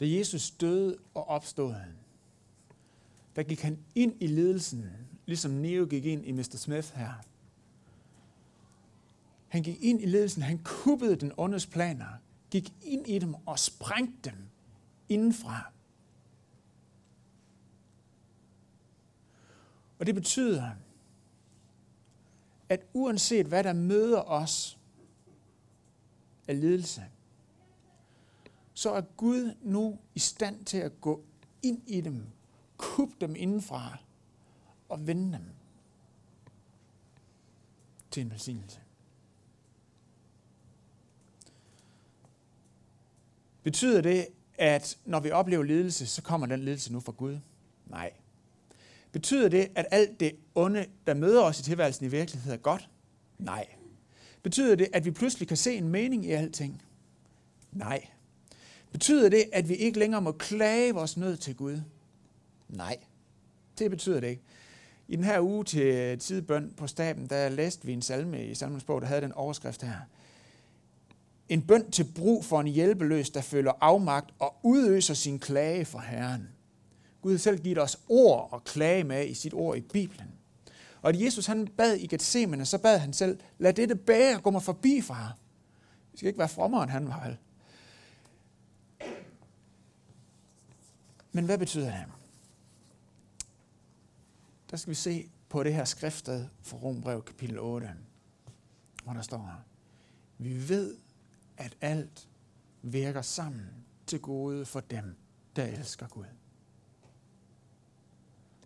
Da 0.00 0.04
Jesus 0.08 0.50
døde 0.50 0.98
og 1.14 1.28
opstod, 1.28 1.72
han, 1.72 1.96
der 3.36 3.42
gik 3.42 3.62
han 3.62 3.78
ind 3.94 4.22
i 4.22 4.26
ledelsen, 4.26 4.90
ligesom 5.26 5.50
Neo 5.50 5.86
gik 5.90 6.04
ind 6.04 6.26
i 6.26 6.32
Mr. 6.32 6.56
Smith 6.56 6.94
her. 6.94 7.12
Han 9.48 9.62
gik 9.62 9.82
ind 9.82 10.02
i 10.02 10.06
ledelsen, 10.06 10.42
han 10.42 10.58
kuppede 10.64 11.16
den 11.16 11.32
åndes 11.36 11.66
planer, 11.66 12.06
gik 12.50 12.72
ind 12.82 13.08
i 13.08 13.18
dem 13.18 13.34
og 13.34 13.58
sprængte 13.58 14.30
dem 14.30 14.38
indenfra. 15.08 15.72
Og 19.98 20.06
det 20.06 20.14
betyder, 20.14 20.70
at 22.68 22.86
uanset 22.92 23.46
hvad 23.46 23.64
der 23.64 23.72
møder 23.72 24.20
os 24.20 24.78
af 26.48 26.60
ledelse, 26.60 27.02
så 28.76 28.90
er 28.90 29.00
Gud 29.00 29.54
nu 29.62 29.98
i 30.14 30.18
stand 30.18 30.64
til 30.64 30.78
at 30.78 31.00
gå 31.00 31.24
ind 31.62 31.82
i 31.86 32.00
dem, 32.00 32.26
kuppe 32.76 33.14
dem 33.20 33.36
indenfra 33.36 33.98
og 34.88 35.06
vende 35.06 35.32
dem 35.32 35.44
til 38.10 38.20
en 38.20 38.30
velsignelse. 38.30 38.80
Betyder 43.62 44.00
det, 44.00 44.26
at 44.58 44.98
når 45.04 45.20
vi 45.20 45.30
oplever 45.30 45.62
ledelse, 45.62 46.06
så 46.06 46.22
kommer 46.22 46.46
den 46.46 46.60
ledelse 46.60 46.92
nu 46.92 47.00
fra 47.00 47.12
Gud? 47.12 47.38
Nej. 47.86 48.12
Betyder 49.12 49.48
det, 49.48 49.68
at 49.74 49.86
alt 49.90 50.20
det 50.20 50.36
onde, 50.54 50.86
der 51.06 51.14
møder 51.14 51.42
os 51.42 51.60
i 51.60 51.62
tilværelsen 51.62 52.06
i 52.06 52.08
virkeligheden, 52.08 52.58
er 52.58 52.62
godt? 52.62 52.90
Nej. 53.38 53.66
Betyder 54.42 54.76
det, 54.76 54.88
at 54.92 55.04
vi 55.04 55.10
pludselig 55.10 55.48
kan 55.48 55.56
se 55.56 55.74
en 55.74 55.88
mening 55.88 56.24
i 56.24 56.30
alting? 56.30 56.82
Nej. 57.72 58.08
Betyder 58.92 59.28
det, 59.28 59.44
at 59.52 59.68
vi 59.68 59.74
ikke 59.74 59.98
længere 59.98 60.22
må 60.22 60.32
klage 60.32 60.94
vores 60.94 61.16
nød 61.16 61.36
til 61.36 61.56
Gud? 61.56 61.80
Nej, 62.68 62.96
det 63.78 63.90
betyder 63.90 64.20
det 64.20 64.28
ikke. 64.28 64.42
I 65.08 65.16
den 65.16 65.24
her 65.24 65.40
uge 65.40 65.64
til 65.64 66.18
tidbøn 66.18 66.74
på 66.76 66.86
staben, 66.86 67.26
der 67.26 67.48
læste 67.48 67.86
vi 67.86 67.92
en 67.92 68.02
salme 68.02 68.46
i 68.46 68.54
salmens 68.54 68.84
bog, 68.84 69.00
der 69.00 69.06
havde 69.06 69.20
den 69.20 69.32
overskrift 69.32 69.82
her. 69.82 69.96
En 71.48 71.62
bøn 71.62 71.90
til 71.90 72.04
brug 72.14 72.44
for 72.44 72.60
en 72.60 72.66
hjælpeløs, 72.66 73.30
der 73.30 73.40
føler 73.40 73.72
afmagt 73.80 74.34
og 74.38 74.56
udøser 74.62 75.14
sin 75.14 75.38
klage 75.38 75.84
for 75.84 75.98
Herren. 75.98 76.48
Gud 77.22 77.38
selv 77.38 77.58
givet 77.58 77.78
os 77.78 77.98
ord 78.08 78.48
og 78.52 78.64
klage 78.64 79.04
med 79.04 79.26
i 79.26 79.34
sit 79.34 79.54
ord 79.54 79.76
i 79.76 79.80
Bibelen. 79.80 80.28
Og 81.02 81.08
at 81.08 81.20
Jesus 81.20 81.46
han 81.46 81.68
bad 81.76 81.96
i 81.96 82.06
Gethsemane, 82.06 82.64
så 82.64 82.78
bad 82.78 82.98
han 82.98 83.12
selv, 83.12 83.38
lad 83.58 83.72
dette 83.72 83.94
bære 83.94 84.40
gå 84.40 84.50
mig 84.50 84.62
forbi, 84.62 85.00
far. 85.00 85.36
Vi 86.12 86.18
skal 86.18 86.26
ikke 86.26 86.38
være 86.38 86.48
frommere, 86.48 86.82
end 86.82 86.90
han 86.90 87.08
var 87.08 87.24
vel. 87.26 87.36
Men 91.36 91.44
hvad 91.44 91.58
betyder 91.58 91.90
det? 91.90 92.04
Der 94.70 94.76
skal 94.76 94.90
vi 94.90 94.94
se 94.94 95.30
på 95.48 95.62
det 95.62 95.74
her 95.74 95.84
skriftsted 95.84 96.46
fra 96.62 96.76
Rombrev 96.76 97.22
kapitel 97.22 97.58
8, 97.58 97.90
hvor 99.04 99.12
der 99.12 99.22
står, 99.22 99.38
her. 99.38 99.64
vi 100.38 100.68
ved, 100.68 100.96
at 101.56 101.76
alt 101.80 102.28
virker 102.82 103.22
sammen 103.22 103.66
til 104.06 104.20
gode 104.20 104.66
for 104.66 104.80
dem, 104.80 105.16
der 105.56 105.64
elsker 105.64 106.08
Gud. 106.08 106.24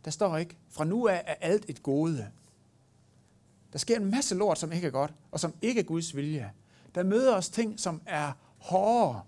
Der 0.05 0.11
står 0.11 0.37
ikke, 0.37 0.57
fra 0.69 0.85
nu 0.85 1.09
af 1.09 1.23
er 1.27 1.35
alt 1.41 1.65
et 1.69 1.83
gode. 1.83 2.31
Der 3.73 3.79
sker 3.79 3.97
en 3.97 4.11
masse 4.11 4.35
lort, 4.35 4.59
som 4.59 4.73
ikke 4.73 4.87
er 4.87 4.91
godt, 4.91 5.15
og 5.31 5.41
som 5.41 5.55
ikke 5.63 5.81
er 5.81 5.85
Guds 5.85 6.17
vilje. 6.17 6.53
Der 6.95 7.03
møder 7.03 7.37
os 7.37 7.49
ting, 7.49 7.81
som 7.81 8.03
er 8.07 8.33
hårdere 8.59 9.23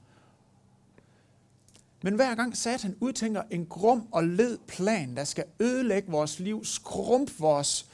men 2.02 2.14
hver 2.14 2.34
gang 2.34 2.56
Satan 2.56 2.96
udtænker 3.00 3.42
en 3.50 3.66
grum 3.66 4.08
og 4.12 4.24
led 4.24 4.58
plan, 4.68 5.16
der 5.16 5.24
skal 5.24 5.44
ødelægge 5.60 6.10
vores 6.10 6.38
liv, 6.38 6.64
skrumpe 6.64 7.32
vores, 7.38 7.86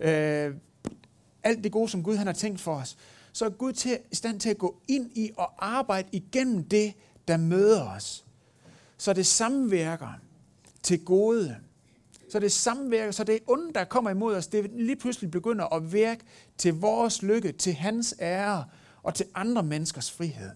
øh, 0.00 0.54
alt 1.42 1.64
det 1.64 1.72
gode, 1.72 1.88
som 1.88 2.02
Gud 2.02 2.16
han 2.16 2.26
har 2.26 2.34
tænkt 2.34 2.60
for 2.60 2.74
os, 2.74 2.96
så 3.32 3.44
er 3.44 3.50
Gud 3.50 3.72
til, 3.72 3.98
i 4.12 4.16
stand 4.16 4.40
til 4.40 4.50
at 4.50 4.58
gå 4.58 4.80
ind 4.88 5.10
i 5.14 5.30
og 5.36 5.52
arbejde 5.58 6.08
igennem 6.12 6.64
det, 6.64 6.94
der 7.28 7.36
møder 7.36 7.84
os. 7.84 8.24
Så 8.98 9.12
det 9.12 9.26
samvirker 9.26 10.20
til 10.82 11.04
gode. 11.04 11.56
Så 12.30 12.38
det 12.38 12.52
samvirker, 12.52 13.10
så 13.10 13.24
det 13.24 13.38
onde, 13.46 13.72
der 13.72 13.84
kommer 13.84 14.10
imod 14.10 14.34
os, 14.34 14.46
det 14.46 14.70
lige 14.74 14.96
pludselig 14.96 15.30
begynder 15.30 15.74
at 15.74 15.92
virke 15.92 16.24
til 16.58 16.74
vores 16.74 17.22
lykke, 17.22 17.52
til 17.52 17.74
hans 17.74 18.14
ære 18.20 18.64
og 19.02 19.14
til 19.14 19.26
andre 19.34 19.62
menneskers 19.62 20.10
frihed. 20.10 20.50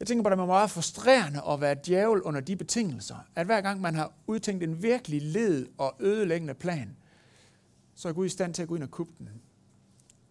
Jeg 0.00 0.06
tænker 0.06 0.22
på, 0.22 0.28
at 0.28 0.38
det 0.38 0.42
er 0.42 0.46
meget 0.46 0.70
frustrerende 0.70 1.42
at 1.48 1.60
være 1.60 1.76
djævel 1.86 2.22
under 2.22 2.40
de 2.40 2.56
betingelser, 2.56 3.16
at 3.34 3.46
hver 3.46 3.60
gang 3.60 3.80
man 3.80 3.94
har 3.94 4.12
udtænkt 4.26 4.64
en 4.64 4.82
virkelig 4.82 5.22
led 5.22 5.66
og 5.78 5.96
ødelæggende 6.00 6.54
plan, 6.54 6.96
så 7.94 8.08
er 8.08 8.12
Gud 8.12 8.26
i 8.26 8.28
stand 8.28 8.54
til 8.54 8.62
at 8.62 8.68
gå 8.68 8.74
ind 8.74 8.82
og 8.82 8.90
kuppe 8.90 9.14
den 9.18 9.28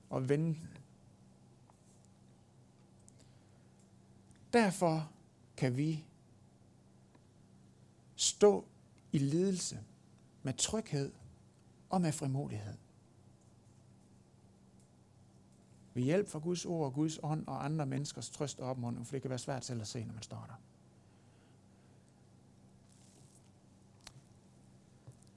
og 0.10 0.30
vende 0.30 0.46
den. 0.46 0.70
Derfor 4.54 5.12
kan 5.58 5.78
vi 5.78 6.06
stå 8.16 8.66
i 9.12 9.18
lidelse 9.18 9.80
med 10.44 10.54
tryghed 10.54 11.12
og 11.90 12.02
med 12.02 12.12
frimodighed. 12.12 12.74
Ved 15.98 16.04
hjælp 16.04 16.30
fra 16.30 16.40
Guds 16.40 16.66
ord 16.66 16.86
og 16.86 16.94
Guds 16.94 17.20
ånd 17.24 17.48
og 17.48 17.66
andre 17.66 17.86
menneskers 17.86 18.30
trøst 18.30 18.60
og 18.60 18.70
opmuntring, 18.70 19.08
for 19.08 19.12
det 19.16 19.22
kan 19.22 19.30
være 19.30 19.40
svært 19.40 19.66
selv 19.66 19.82
at 19.82 19.88
se, 19.88 20.04
når 20.04 20.14
man 20.14 20.24
står 20.24 20.46
der. 20.48 20.54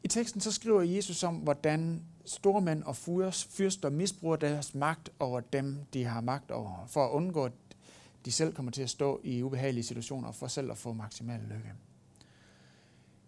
I 0.02 0.08
teksten 0.08 0.40
så 0.40 0.52
skriver 0.52 0.82
Jesus 0.82 1.22
om, 1.22 1.36
hvordan 1.36 2.02
stormænd 2.24 2.82
og 2.82 2.96
fyrster 2.96 3.90
misbruger 3.90 4.36
deres 4.36 4.74
magt 4.74 5.10
over 5.18 5.40
dem, 5.40 5.78
de 5.92 6.04
har 6.04 6.20
magt 6.20 6.50
over, 6.50 6.86
for 6.86 7.06
at 7.06 7.10
undgå, 7.10 7.44
at 7.44 7.52
de 8.24 8.32
selv 8.32 8.54
kommer 8.54 8.72
til 8.72 8.82
at 8.82 8.90
stå 8.90 9.20
i 9.24 9.42
ubehagelige 9.42 9.84
situationer 9.84 10.32
for 10.32 10.46
selv 10.46 10.70
at 10.70 10.78
få 10.78 10.92
maksimal 10.92 11.40
lykke. 11.40 11.72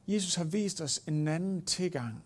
Jesus 0.09 0.35
har 0.35 0.45
vist 0.45 0.81
os 0.81 1.03
en 1.07 1.29
anden 1.29 1.65
tilgang. 1.65 2.23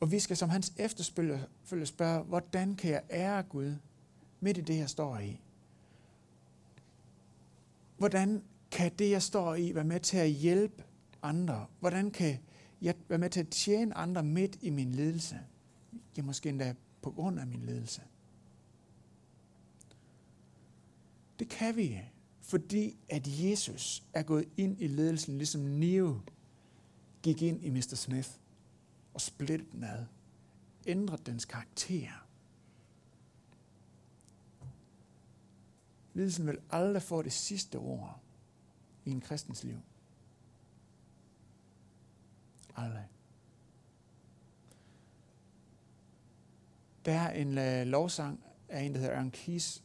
Og 0.00 0.12
vi 0.12 0.18
skal 0.18 0.36
som 0.36 0.48
hans 0.48 0.72
efterfølger 0.76 1.84
spørge, 1.84 2.24
hvordan 2.24 2.76
kan 2.76 2.90
jeg 2.90 3.02
ære 3.10 3.42
Gud 3.42 3.74
midt 4.40 4.58
i 4.58 4.60
det, 4.60 4.78
jeg 4.78 4.90
står 4.90 5.18
i? 5.18 5.40
Hvordan 7.98 8.42
kan 8.70 8.92
det, 8.98 9.10
jeg 9.10 9.22
står 9.22 9.54
i, 9.54 9.74
være 9.74 9.84
med 9.84 10.00
til 10.00 10.16
at 10.16 10.30
hjælpe 10.30 10.84
andre? 11.22 11.66
Hvordan 11.80 12.10
kan 12.10 12.38
jeg 12.82 12.94
være 13.08 13.18
med 13.18 13.30
til 13.30 13.40
at 13.40 13.48
tjene 13.48 13.96
andre 13.96 14.22
midt 14.22 14.58
i 14.60 14.70
min 14.70 14.92
ledelse? 14.92 15.40
Ja, 16.16 16.22
måske 16.22 16.48
endda 16.48 16.74
på 17.02 17.10
grund 17.10 17.40
af 17.40 17.46
min 17.46 17.62
ledelse. 17.62 18.02
Det 21.38 21.48
kan 21.48 21.76
vi, 21.76 22.00
fordi 22.40 22.96
at 23.08 23.22
Jesus 23.26 24.04
er 24.12 24.22
gået 24.22 24.48
ind 24.56 24.80
i 24.80 24.86
ledelsen, 24.86 25.38
ligesom 25.38 25.60
Neo 25.60 26.20
gik 27.22 27.42
ind 27.42 27.64
i 27.64 27.70
Mr. 27.70 27.94
Smith 27.94 28.28
og 29.16 29.20
splitte 29.20 29.66
den 29.72 29.84
ad, 29.84 30.04
Ændre 30.86 31.16
dens 31.26 31.44
karakter. 31.44 32.26
Lidelsen 36.14 36.46
vil 36.46 36.58
aldrig 36.70 37.02
få 37.02 37.22
det 37.22 37.32
sidste 37.32 37.76
ord 37.76 38.20
i 39.04 39.10
en 39.10 39.20
kristens 39.20 39.64
liv. 39.64 39.78
Aldrig. 42.76 43.08
Der 47.04 47.12
er 47.12 47.30
en 47.30 47.48
uh, 47.48 47.88
lovsang 47.90 48.44
af 48.68 48.82
en, 48.82 48.94
der 48.94 49.00
hedder 49.00 49.14
Aaron 49.14 49.30
Keys, 49.30 49.82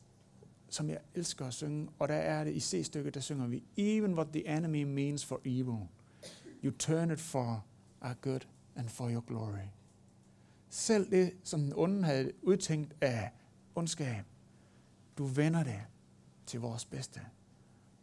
som 0.69 0.89
jeg 0.89 0.99
elsker 1.13 1.45
at 1.45 1.53
synge, 1.53 1.89
og 1.99 2.07
der 2.07 2.15
er 2.15 2.43
det 2.43 2.53
i 2.53 2.59
C-stykket, 2.59 3.13
der 3.13 3.19
synger 3.19 3.47
vi, 3.47 3.63
Even 3.77 4.13
what 4.13 4.27
the 4.27 4.57
enemy 4.57 4.83
means 4.83 5.25
for 5.25 5.41
evil, 5.45 5.87
you 6.63 6.71
turn 6.71 7.11
it 7.11 7.19
for 7.19 7.65
our 8.01 8.13
good 8.13 8.41
and 8.75 8.89
for 8.89 9.09
your 9.09 9.21
glory. 9.21 9.67
Selv 10.69 11.11
det, 11.11 11.37
som 11.43 11.59
den 11.59 11.73
onde 11.75 12.03
havde 12.03 12.31
udtænkt 12.41 12.95
af 13.01 13.31
ondskab, 13.75 14.25
du 15.17 15.25
vender 15.25 15.63
det 15.63 15.81
til 16.45 16.59
vores 16.59 16.85
bedste 16.85 17.21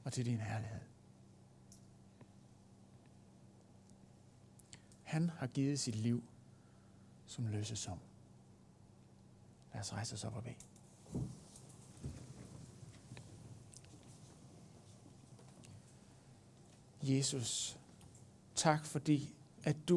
og 0.05 0.13
til 0.13 0.27
din 0.27 0.41
herlighed. 0.41 0.81
Han 5.03 5.31
har 5.31 5.47
givet 5.47 5.81
sit 5.81 5.95
liv 5.95 6.25
som 7.27 7.47
løsesum. 7.47 7.99
Lad 9.73 9.81
os 9.81 9.93
rejse 9.93 10.15
os 10.15 10.25
op 10.25 10.37
og 10.37 10.43
bede. 10.45 10.55
Jesus, 17.03 17.79
tak 18.55 18.85
fordi, 18.85 19.35
at 19.65 19.77
du 19.77 19.81